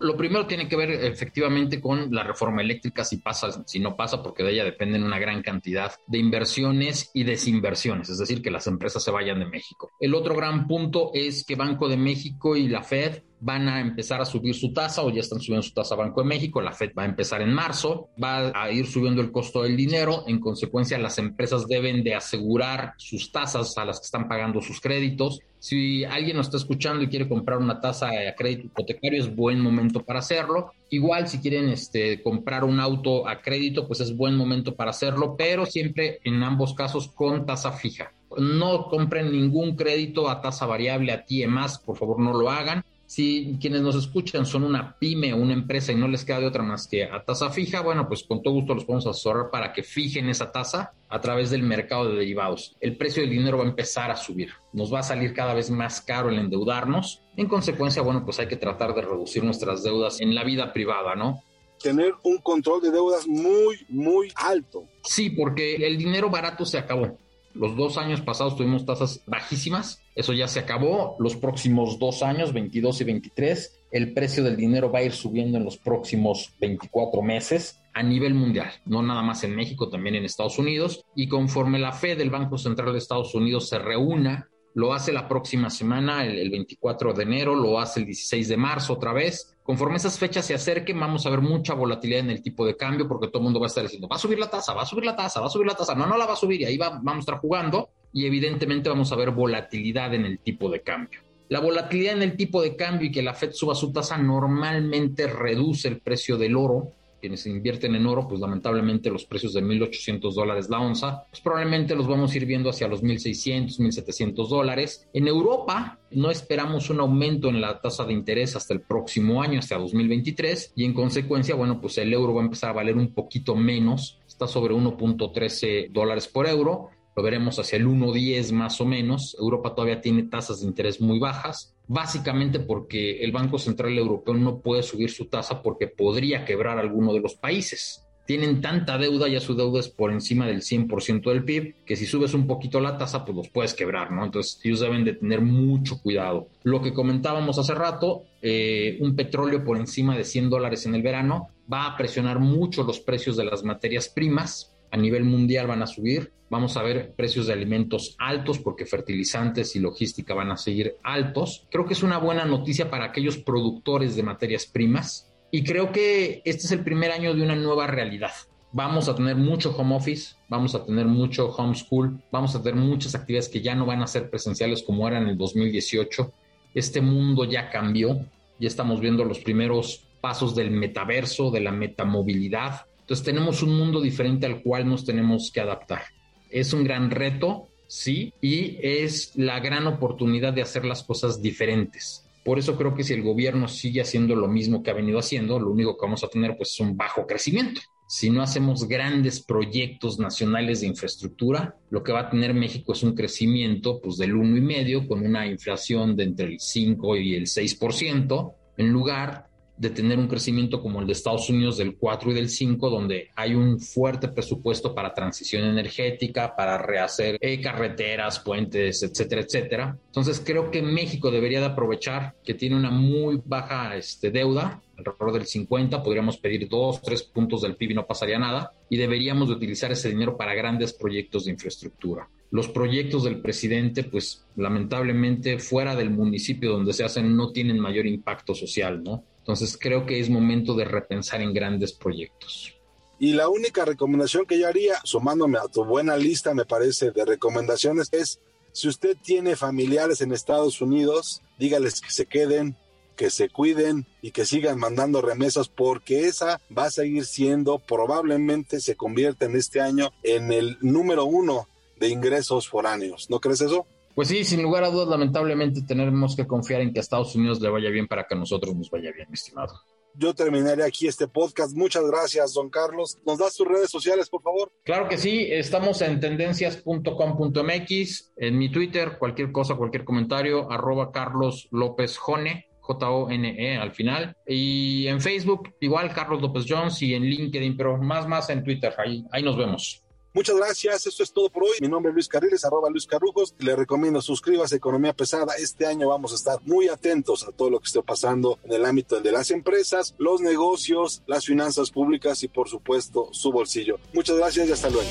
Lo 0.00 0.16
primero 0.16 0.46
tiene 0.46 0.66
que 0.66 0.76
ver 0.76 0.90
efectivamente 0.90 1.80
con 1.80 2.10
la 2.10 2.24
reforma 2.24 2.62
eléctrica, 2.62 3.04
si 3.04 3.18
pasa, 3.18 3.62
si 3.66 3.80
no 3.80 3.96
pasa, 3.96 4.22
porque 4.22 4.42
de 4.42 4.52
ella 4.52 4.64
dependen 4.64 5.04
una 5.04 5.18
gran 5.18 5.42
cantidad 5.42 5.92
de 6.06 6.18
inversiones 6.18 7.10
y 7.12 7.24
desinversiones, 7.24 8.08
es 8.08 8.18
decir, 8.18 8.40
que 8.40 8.50
las 8.50 8.66
empresas 8.66 9.04
se 9.04 9.10
vayan 9.10 9.40
de 9.40 9.46
México. 9.46 9.90
El 10.00 10.14
otro 10.14 10.34
gran 10.34 10.66
punto 10.66 11.10
es 11.12 11.44
que 11.44 11.54
Banco 11.54 11.88
de 11.88 11.98
México 11.98 12.56
y 12.56 12.68
la 12.68 12.82
Fed 12.82 13.22
van 13.40 13.68
a 13.68 13.80
empezar 13.80 14.20
a 14.20 14.26
subir 14.26 14.54
su 14.54 14.72
tasa 14.72 15.02
o 15.02 15.10
ya 15.10 15.20
están 15.20 15.40
subiendo 15.40 15.62
su 15.62 15.72
tasa 15.72 15.96
Banco 15.96 16.22
de 16.22 16.28
México, 16.28 16.60
la 16.60 16.72
Fed 16.72 16.92
va 16.96 17.04
a 17.04 17.06
empezar 17.06 17.40
en 17.40 17.52
marzo, 17.52 18.10
va 18.22 18.52
a 18.54 18.70
ir 18.70 18.86
subiendo 18.86 19.22
el 19.22 19.32
costo 19.32 19.62
del 19.62 19.76
dinero, 19.76 20.24
en 20.26 20.38
consecuencia 20.38 20.98
las 20.98 21.18
empresas 21.18 21.66
deben 21.66 22.04
de 22.04 22.14
asegurar 22.14 22.92
sus 22.98 23.32
tasas 23.32 23.76
a 23.78 23.84
las 23.84 23.98
que 23.98 24.04
están 24.04 24.28
pagando 24.28 24.60
sus 24.60 24.80
créditos. 24.80 25.40
Si 25.58 26.04
alguien 26.04 26.36
nos 26.36 26.46
está 26.46 26.58
escuchando 26.58 27.02
y 27.02 27.08
quiere 27.08 27.28
comprar 27.28 27.58
una 27.58 27.80
tasa 27.80 28.08
a 28.08 28.34
crédito 28.34 28.66
hipotecario, 28.66 29.20
es 29.20 29.34
buen 29.34 29.60
momento 29.60 30.02
para 30.02 30.20
hacerlo. 30.20 30.72
Igual 30.88 31.28
si 31.28 31.38
quieren 31.38 31.68
este, 31.68 32.22
comprar 32.22 32.64
un 32.64 32.80
auto 32.80 33.28
a 33.28 33.42
crédito, 33.42 33.86
pues 33.86 34.00
es 34.00 34.16
buen 34.16 34.36
momento 34.36 34.74
para 34.74 34.90
hacerlo, 34.90 35.34
pero 35.36 35.66
siempre 35.66 36.20
en 36.24 36.42
ambos 36.42 36.74
casos 36.74 37.08
con 37.08 37.44
tasa 37.46 37.72
fija. 37.72 38.12
No 38.38 38.84
compren 38.88 39.32
ningún 39.32 39.76
crédito 39.76 40.30
a 40.30 40.40
tasa 40.40 40.64
variable 40.64 41.12
a 41.12 41.24
ti 41.24 41.46
más, 41.46 41.78
por 41.78 41.96
favor 41.96 42.20
no 42.20 42.32
lo 42.32 42.50
hagan 42.50 42.84
si 43.10 43.58
quienes 43.60 43.80
nos 43.80 43.96
escuchan 43.96 44.46
son 44.46 44.62
una 44.62 44.96
pyme 44.96 45.32
o 45.32 45.36
una 45.36 45.52
empresa 45.52 45.90
y 45.90 45.96
no 45.96 46.06
les 46.06 46.24
queda 46.24 46.38
de 46.38 46.46
otra 46.46 46.62
más 46.62 46.86
que 46.86 47.02
a 47.02 47.24
tasa 47.24 47.50
fija, 47.50 47.80
bueno, 47.80 48.06
pues 48.06 48.22
con 48.22 48.40
todo 48.40 48.54
gusto 48.54 48.72
los 48.72 48.84
podemos 48.84 49.04
asesorar 49.04 49.50
para 49.50 49.72
que 49.72 49.82
fijen 49.82 50.28
esa 50.28 50.52
tasa 50.52 50.92
a 51.08 51.20
través 51.20 51.50
del 51.50 51.64
mercado 51.64 52.08
de 52.08 52.14
derivados. 52.14 52.76
El 52.78 52.96
precio 52.96 53.22
del 53.22 53.32
dinero 53.32 53.58
va 53.58 53.64
a 53.64 53.66
empezar 53.66 54.12
a 54.12 54.16
subir. 54.16 54.50
Nos 54.72 54.94
va 54.94 55.00
a 55.00 55.02
salir 55.02 55.34
cada 55.34 55.54
vez 55.54 55.72
más 55.72 56.00
caro 56.00 56.28
el 56.28 56.38
endeudarnos. 56.38 57.24
En 57.36 57.48
consecuencia, 57.48 58.00
bueno, 58.00 58.24
pues 58.24 58.38
hay 58.38 58.46
que 58.46 58.54
tratar 58.54 58.94
de 58.94 59.02
reducir 59.02 59.42
nuestras 59.42 59.82
deudas 59.82 60.20
en 60.20 60.32
la 60.32 60.44
vida 60.44 60.72
privada, 60.72 61.16
¿no? 61.16 61.42
Tener 61.82 62.14
un 62.22 62.38
control 62.38 62.80
de 62.80 62.92
deudas 62.92 63.26
muy, 63.26 63.86
muy 63.88 64.28
alto. 64.36 64.84
Sí, 65.02 65.30
porque 65.30 65.84
el 65.84 65.98
dinero 65.98 66.30
barato 66.30 66.64
se 66.64 66.78
acabó. 66.78 67.18
Los 67.54 67.76
dos 67.76 67.98
años 67.98 68.20
pasados 68.20 68.56
tuvimos 68.56 68.86
tasas 68.86 69.22
bajísimas, 69.26 70.02
eso 70.14 70.32
ya 70.32 70.46
se 70.46 70.60
acabó. 70.60 71.16
Los 71.18 71.36
próximos 71.36 71.98
dos 71.98 72.22
años, 72.22 72.52
22 72.52 73.00
y 73.00 73.04
23, 73.04 73.80
el 73.90 74.12
precio 74.12 74.44
del 74.44 74.56
dinero 74.56 74.90
va 74.90 75.00
a 75.00 75.02
ir 75.02 75.12
subiendo 75.12 75.58
en 75.58 75.64
los 75.64 75.76
próximos 75.76 76.54
24 76.60 77.22
meses 77.22 77.80
a 77.92 78.02
nivel 78.02 78.34
mundial, 78.34 78.70
no 78.84 79.02
nada 79.02 79.22
más 79.22 79.42
en 79.42 79.56
México, 79.56 79.88
también 79.88 80.14
en 80.14 80.24
Estados 80.24 80.58
Unidos. 80.58 81.04
Y 81.16 81.28
conforme 81.28 81.78
la 81.78 81.92
Fed 81.92 82.18
del 82.18 82.30
Banco 82.30 82.56
Central 82.56 82.92
de 82.92 82.98
Estados 82.98 83.34
Unidos 83.34 83.68
se 83.68 83.78
reúna, 83.78 84.48
lo 84.74 84.94
hace 84.94 85.12
la 85.12 85.26
próxima 85.26 85.70
semana, 85.70 86.24
el, 86.24 86.38
el 86.38 86.50
24 86.50 87.12
de 87.12 87.22
enero, 87.24 87.56
lo 87.56 87.80
hace 87.80 88.00
el 88.00 88.06
16 88.06 88.48
de 88.48 88.56
marzo 88.56 88.92
otra 88.92 89.12
vez, 89.12 89.56
Conforme 89.70 89.98
esas 89.98 90.18
fechas 90.18 90.44
se 90.44 90.52
acerquen, 90.52 90.98
vamos 90.98 91.24
a 91.26 91.30
ver 91.30 91.40
mucha 91.40 91.74
volatilidad 91.74 92.22
en 92.22 92.30
el 92.30 92.42
tipo 92.42 92.66
de 92.66 92.76
cambio 92.76 93.06
porque 93.06 93.28
todo 93.28 93.38
el 93.38 93.44
mundo 93.44 93.60
va 93.60 93.66
a 93.66 93.68
estar 93.68 93.84
diciendo, 93.84 94.08
va 94.08 94.16
a 94.16 94.18
subir 94.18 94.36
la 94.36 94.50
tasa, 94.50 94.74
va 94.74 94.82
a 94.82 94.84
subir 94.84 95.04
la 95.04 95.14
tasa, 95.14 95.38
va 95.38 95.46
a 95.46 95.48
subir 95.48 95.68
la 95.68 95.76
tasa. 95.76 95.94
No, 95.94 96.08
no 96.08 96.18
la 96.18 96.26
va 96.26 96.32
a 96.32 96.36
subir 96.36 96.62
y 96.62 96.64
ahí 96.64 96.76
vamos 96.76 97.14
a 97.14 97.18
estar 97.20 97.38
jugando 97.38 97.88
y 98.12 98.26
evidentemente 98.26 98.88
vamos 98.88 99.12
a 99.12 99.14
ver 99.14 99.30
volatilidad 99.30 100.12
en 100.12 100.24
el 100.24 100.40
tipo 100.40 100.68
de 100.70 100.80
cambio. 100.82 101.20
La 101.50 101.60
volatilidad 101.60 102.16
en 102.16 102.22
el 102.22 102.36
tipo 102.36 102.60
de 102.60 102.74
cambio 102.74 103.06
y 103.06 103.12
que 103.12 103.22
la 103.22 103.32
Fed 103.32 103.52
suba 103.52 103.76
su 103.76 103.92
tasa 103.92 104.18
normalmente 104.18 105.28
reduce 105.28 105.86
el 105.86 106.00
precio 106.00 106.36
del 106.36 106.56
oro 106.56 106.90
quienes 107.20 107.46
invierten 107.46 107.94
en 107.94 108.06
oro, 108.06 108.26
pues 108.26 108.40
lamentablemente 108.40 109.10
los 109.10 109.24
precios 109.24 109.52
de 109.52 109.62
1.800 109.62 110.34
dólares 110.34 110.68
la 110.68 110.80
onza, 110.80 111.24
pues 111.30 111.40
probablemente 111.40 111.94
los 111.94 112.08
vamos 112.08 112.32
a 112.32 112.36
ir 112.36 112.46
viendo 112.46 112.70
hacia 112.70 112.88
los 112.88 113.02
1.600, 113.02 113.78
1.700 113.78 114.48
dólares. 114.48 115.08
En 115.12 115.28
Europa 115.28 115.98
no 116.10 116.30
esperamos 116.30 116.90
un 116.90 117.00
aumento 117.00 117.48
en 117.48 117.60
la 117.60 117.80
tasa 117.80 118.04
de 118.04 118.12
interés 118.12 118.56
hasta 118.56 118.74
el 118.74 118.80
próximo 118.80 119.42
año, 119.42 119.58
hasta 119.58 119.78
2023, 119.78 120.72
y 120.74 120.84
en 120.84 120.94
consecuencia, 120.94 121.54
bueno, 121.54 121.80
pues 121.80 121.98
el 121.98 122.12
euro 122.12 122.34
va 122.34 122.40
a 122.40 122.44
empezar 122.44 122.70
a 122.70 122.74
valer 122.74 122.96
un 122.96 123.14
poquito 123.14 123.54
menos, 123.54 124.18
está 124.26 124.46
sobre 124.46 124.74
1.13 124.74 125.90
dólares 125.92 126.26
por 126.26 126.48
euro 126.48 126.90
lo 127.16 127.22
veremos 127.22 127.58
hacia 127.58 127.76
el 127.76 127.86
1.10 127.86 128.52
más 128.52 128.80
o 128.80 128.86
menos. 128.86 129.36
Europa 129.38 129.74
todavía 129.74 130.00
tiene 130.00 130.24
tasas 130.24 130.60
de 130.60 130.66
interés 130.66 131.00
muy 131.00 131.18
bajas, 131.18 131.74
básicamente 131.90 132.60
porque 132.60 133.18
el 133.24 133.32
Banco 133.32 133.58
Central 133.58 133.98
Europeo 133.98 134.34
no 134.34 134.60
puede 134.60 134.84
subir 134.84 135.10
su 135.10 135.24
tasa 135.24 135.60
porque 135.60 135.88
podría 135.88 136.44
quebrar 136.44 136.78
alguno 136.78 137.12
de 137.12 137.18
los 137.18 137.34
países. 137.34 138.06
Tienen 138.26 138.60
tanta 138.60 138.96
deuda, 138.96 139.26
ya 139.26 139.40
su 139.40 139.56
deuda 139.56 139.80
es 139.80 139.88
por 139.88 140.12
encima 140.12 140.46
del 140.46 140.60
100% 140.60 141.28
del 141.32 141.42
PIB, 141.42 141.84
que 141.84 141.96
si 141.96 142.06
subes 142.06 142.32
un 142.32 142.46
poquito 142.46 142.80
la 142.80 142.96
tasa, 142.96 143.24
pues 143.24 143.36
los 143.36 143.48
puedes 143.48 143.74
quebrar, 143.74 144.12
¿no? 144.12 144.24
Entonces 144.24 144.60
ellos 144.62 144.78
deben 144.78 145.04
de 145.04 145.14
tener 145.14 145.40
mucho 145.40 146.00
cuidado. 146.00 146.46
Lo 146.62 146.80
que 146.80 146.94
comentábamos 146.94 147.58
hace 147.58 147.74
rato, 147.74 148.22
eh, 148.40 148.96
un 149.00 149.16
petróleo 149.16 149.64
por 149.64 149.76
encima 149.76 150.16
de 150.16 150.22
100 150.22 150.48
dólares 150.48 150.86
en 150.86 150.94
el 150.94 151.02
verano 151.02 151.48
va 151.70 151.86
a 151.86 151.96
presionar 151.96 152.38
mucho 152.38 152.84
los 152.84 153.00
precios 153.00 153.36
de 153.36 153.46
las 153.46 153.64
materias 153.64 154.08
primas, 154.08 154.69
a 154.90 154.96
nivel 154.96 155.24
mundial 155.24 155.66
van 155.66 155.82
a 155.82 155.86
subir. 155.86 156.32
Vamos 156.48 156.76
a 156.76 156.82
ver 156.82 157.14
precios 157.14 157.46
de 157.46 157.52
alimentos 157.52 158.16
altos 158.18 158.58
porque 158.58 158.86
fertilizantes 158.86 159.76
y 159.76 159.78
logística 159.78 160.34
van 160.34 160.50
a 160.50 160.56
seguir 160.56 160.96
altos. 161.02 161.66
Creo 161.70 161.86
que 161.86 161.92
es 161.94 162.02
una 162.02 162.18
buena 162.18 162.44
noticia 162.44 162.90
para 162.90 163.04
aquellos 163.04 163.38
productores 163.38 164.16
de 164.16 164.22
materias 164.22 164.66
primas 164.66 165.32
y 165.52 165.64
creo 165.64 165.92
que 165.92 166.42
este 166.44 166.66
es 166.66 166.72
el 166.72 166.84
primer 166.84 167.12
año 167.12 167.34
de 167.34 167.42
una 167.42 167.56
nueva 167.56 167.86
realidad. 167.86 168.32
Vamos 168.72 169.08
a 169.08 169.16
tener 169.16 169.34
mucho 169.36 169.74
home 169.76 169.96
office, 169.96 170.36
vamos 170.48 170.76
a 170.76 170.84
tener 170.84 171.06
mucho 171.06 171.48
homeschool, 171.48 172.22
vamos 172.30 172.54
a 172.54 172.62
tener 172.62 172.80
muchas 172.80 173.16
actividades 173.16 173.48
que 173.48 173.62
ya 173.62 173.74
no 173.74 173.84
van 173.84 174.00
a 174.00 174.06
ser 174.06 174.30
presenciales 174.30 174.84
como 174.84 175.08
eran 175.08 175.24
en 175.24 175.30
el 175.30 175.38
2018. 175.38 176.32
Este 176.74 177.00
mundo 177.00 177.44
ya 177.44 177.68
cambió, 177.68 178.26
ya 178.60 178.68
estamos 178.68 179.00
viendo 179.00 179.24
los 179.24 179.40
primeros 179.40 180.06
pasos 180.20 180.54
del 180.54 180.70
metaverso, 180.70 181.50
de 181.50 181.60
la 181.60 181.72
metamovilidad. 181.72 182.86
Entonces 183.10 183.24
tenemos 183.24 183.64
un 183.64 183.76
mundo 183.76 184.00
diferente 184.00 184.46
al 184.46 184.62
cual 184.62 184.88
nos 184.88 185.04
tenemos 185.04 185.50
que 185.52 185.60
adaptar. 185.60 186.02
Es 186.48 186.72
un 186.72 186.84
gran 186.84 187.10
reto, 187.10 187.66
sí, 187.88 188.32
y 188.40 188.76
es 188.80 189.32
la 189.34 189.58
gran 189.58 189.88
oportunidad 189.88 190.52
de 190.52 190.62
hacer 190.62 190.84
las 190.84 191.02
cosas 191.02 191.42
diferentes. 191.42 192.24
Por 192.44 192.60
eso 192.60 192.76
creo 192.76 192.94
que 192.94 193.02
si 193.02 193.12
el 193.12 193.22
gobierno 193.22 193.66
sigue 193.66 194.00
haciendo 194.00 194.36
lo 194.36 194.46
mismo 194.46 194.84
que 194.84 194.92
ha 194.92 194.94
venido 194.94 195.18
haciendo, 195.18 195.58
lo 195.58 195.72
único 195.72 195.96
que 195.96 196.06
vamos 196.06 196.22
a 196.22 196.28
tener 196.28 196.56
pues 196.56 196.70
es 196.70 196.78
un 196.78 196.96
bajo 196.96 197.26
crecimiento. 197.26 197.80
Si 198.06 198.30
no 198.30 198.42
hacemos 198.42 198.86
grandes 198.86 199.40
proyectos 199.40 200.20
nacionales 200.20 200.82
de 200.82 200.86
infraestructura, 200.86 201.74
lo 201.90 202.04
que 202.04 202.12
va 202.12 202.20
a 202.20 202.30
tener 202.30 202.54
México 202.54 202.92
es 202.92 203.02
un 203.02 203.16
crecimiento 203.16 204.00
pues 204.00 204.18
del 204.18 204.30
y 204.30 204.60
medio 204.60 205.08
con 205.08 205.26
una 205.26 205.48
inflación 205.48 206.14
de 206.14 206.22
entre 206.22 206.46
el 206.46 206.60
5 206.60 207.16
y 207.16 207.34
el 207.34 207.46
6%, 207.46 208.54
en 208.76 208.88
lugar 208.92 209.49
de 209.80 209.88
tener 209.88 210.18
un 210.18 210.28
crecimiento 210.28 210.82
como 210.82 211.00
el 211.00 211.06
de 211.06 211.14
Estados 211.14 211.48
Unidos 211.48 211.78
del 211.78 211.96
4 211.96 212.32
y 212.32 212.34
del 212.34 212.50
5, 212.50 212.90
donde 212.90 213.30
hay 213.34 213.54
un 213.54 213.80
fuerte 213.80 214.28
presupuesto 214.28 214.94
para 214.94 215.14
transición 215.14 215.64
energética, 215.64 216.54
para 216.54 216.76
rehacer 216.76 217.38
eh, 217.40 217.62
carreteras, 217.62 218.40
puentes, 218.40 219.02
etcétera, 219.02 219.40
etcétera. 219.40 219.98
Entonces 220.04 220.42
creo 220.44 220.70
que 220.70 220.82
México 220.82 221.30
debería 221.30 221.60
de 221.60 221.66
aprovechar 221.66 222.34
que 222.44 222.52
tiene 222.52 222.76
una 222.76 222.90
muy 222.90 223.40
baja 223.42 223.96
este, 223.96 224.30
deuda, 224.30 224.82
alrededor 224.98 225.32
del 225.32 225.46
50, 225.46 226.02
podríamos 226.02 226.36
pedir 226.36 226.68
2, 226.68 227.00
3 227.00 227.22
puntos 227.22 227.62
del 227.62 227.76
PIB 227.76 227.92
y 227.92 227.94
no 227.94 228.06
pasaría 228.06 228.38
nada, 228.38 228.72
y 228.90 228.98
deberíamos 228.98 229.48
de 229.48 229.54
utilizar 229.54 229.90
ese 229.90 230.10
dinero 230.10 230.36
para 230.36 230.54
grandes 230.54 230.92
proyectos 230.92 231.46
de 231.46 231.52
infraestructura 231.52 232.28
los 232.52 232.68
proyectos 232.68 233.22
del 233.22 233.40
presidente, 233.40 234.02
pues 234.02 234.44
lamentablemente 234.56 235.60
fuera 235.60 235.94
del 235.94 236.10
municipio 236.10 236.72
donde 236.72 236.92
se 236.92 237.04
hacen 237.04 237.36
no 237.36 237.52
tienen 237.52 237.78
mayor 237.78 238.06
impacto 238.06 238.54
social, 238.54 239.04
¿no? 239.04 239.22
Entonces 239.50 239.76
creo 239.80 240.06
que 240.06 240.20
es 240.20 240.30
momento 240.30 240.74
de 240.74 240.84
repensar 240.84 241.40
en 241.40 241.52
grandes 241.52 241.92
proyectos. 241.92 242.72
Y 243.18 243.32
la 243.32 243.48
única 243.48 243.84
recomendación 243.84 244.46
que 244.46 244.60
yo 244.60 244.68
haría, 244.68 244.94
sumándome 245.02 245.58
a 245.58 245.66
tu 245.66 245.84
buena 245.84 246.16
lista, 246.16 246.54
me 246.54 246.64
parece, 246.64 247.10
de 247.10 247.24
recomendaciones, 247.24 248.08
es 248.12 248.38
si 248.72 248.86
usted 248.86 249.16
tiene 249.20 249.56
familiares 249.56 250.20
en 250.20 250.32
Estados 250.32 250.80
Unidos, 250.80 251.42
dígales 251.58 252.00
que 252.00 252.12
se 252.12 252.26
queden, 252.26 252.76
que 253.16 253.28
se 253.28 253.48
cuiden 253.48 254.06
y 254.22 254.30
que 254.30 254.46
sigan 254.46 254.78
mandando 254.78 255.20
remesas 255.20 255.68
porque 255.68 256.26
esa 256.26 256.60
va 256.76 256.84
a 256.84 256.90
seguir 256.92 257.26
siendo, 257.26 257.80
probablemente 257.80 258.80
se 258.80 258.94
convierta 258.94 259.46
en 259.46 259.56
este 259.56 259.80
año 259.80 260.12
en 260.22 260.52
el 260.52 260.78
número 260.80 261.24
uno 261.24 261.66
de 261.98 262.08
ingresos 262.08 262.68
foráneos. 262.68 263.28
¿No 263.28 263.40
crees 263.40 263.62
eso? 263.62 263.84
Pues 264.20 264.28
sí, 264.28 264.44
sin 264.44 264.62
lugar 264.62 264.84
a 264.84 264.90
dudas, 264.90 265.08
lamentablemente 265.08 265.80
tenemos 265.80 266.36
que 266.36 266.46
confiar 266.46 266.82
en 266.82 266.92
que 266.92 266.98
a 266.98 267.00
Estados 267.00 267.34
Unidos 267.36 267.58
le 267.62 267.70
vaya 267.70 267.88
bien 267.88 268.06
para 268.06 268.26
que 268.26 268.34
a 268.34 268.38
nosotros 268.38 268.76
nos 268.76 268.90
vaya 268.90 269.10
bien, 269.12 269.26
mi 269.30 269.32
estimado. 269.32 269.80
Yo 270.12 270.34
terminaré 270.34 270.84
aquí 270.84 271.06
este 271.06 271.26
podcast. 271.26 271.74
Muchas 271.74 272.04
gracias, 272.04 272.52
don 272.52 272.68
Carlos. 272.68 273.16
¿Nos 273.24 273.38
das 273.38 273.56
tus 273.56 273.66
redes 273.66 273.90
sociales, 273.90 274.28
por 274.28 274.42
favor? 274.42 274.70
Claro 274.84 275.08
que 275.08 275.16
sí. 275.16 275.46
Estamos 275.48 276.02
en 276.02 276.20
tendencias.com.mx, 276.20 278.32
en 278.36 278.58
mi 278.58 278.70
Twitter, 278.70 279.16
cualquier 279.18 279.52
cosa, 279.52 279.76
cualquier 279.76 280.04
comentario, 280.04 280.70
arroba 280.70 281.12
Carlos 281.12 281.68
López 281.70 282.18
Jone. 282.18 282.66
J-O-N-E 282.80 283.78
al 283.78 283.92
final. 283.92 284.36
Y 284.46 285.06
en 285.06 285.22
Facebook, 285.22 285.76
igual 285.80 286.12
Carlos 286.12 286.42
López 286.42 286.66
Jones 286.68 287.00
y 287.00 287.14
en 287.14 287.22
LinkedIn, 287.22 287.74
pero 287.74 287.96
más, 287.96 288.28
más 288.28 288.50
en 288.50 288.62
Twitter. 288.62 288.92
Ahí, 288.98 289.24
ahí 289.32 289.42
nos 289.42 289.56
vemos. 289.56 290.04
Muchas 290.32 290.56
gracias, 290.56 291.08
esto 291.08 291.24
es 291.24 291.32
todo 291.32 291.50
por 291.50 291.64
hoy. 291.64 291.70
Mi 291.80 291.88
nombre 291.88 292.10
es 292.10 292.14
Luis 292.14 292.28
Carriles, 292.28 292.64
arroba 292.64 292.88
Luis 292.88 293.04
Carrujos. 293.04 293.52
Le 293.58 293.74
recomiendo 293.74 294.22
suscríbase 294.22 294.76
a 294.76 294.78
Economía 294.78 295.12
Pesada. 295.12 295.54
Este 295.58 295.86
año 295.86 296.08
vamos 296.08 296.30
a 296.30 296.36
estar 296.36 296.60
muy 296.66 296.88
atentos 296.88 297.48
a 297.48 297.50
todo 297.50 297.68
lo 297.68 297.80
que 297.80 297.86
esté 297.86 298.00
pasando 298.00 298.60
en 298.62 298.72
el 298.72 298.84
ámbito 298.84 299.20
de 299.20 299.32
las 299.32 299.50
empresas, 299.50 300.14
los 300.18 300.40
negocios, 300.40 301.24
las 301.26 301.46
finanzas 301.46 301.90
públicas 301.90 302.44
y 302.44 302.48
por 302.48 302.68
supuesto 302.68 303.28
su 303.32 303.50
bolsillo. 303.50 303.98
Muchas 304.12 304.36
gracias 304.36 304.68
y 304.68 304.72
hasta 304.72 304.90
luego. 304.90 305.08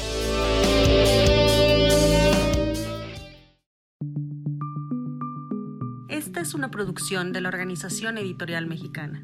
Esta 6.08 6.40
es 6.40 6.54
una 6.54 6.72
producción 6.72 7.34
de 7.34 7.42
la 7.42 7.50
Organización 7.50 8.18
Editorial 8.18 8.68
Mexicana. 8.68 9.24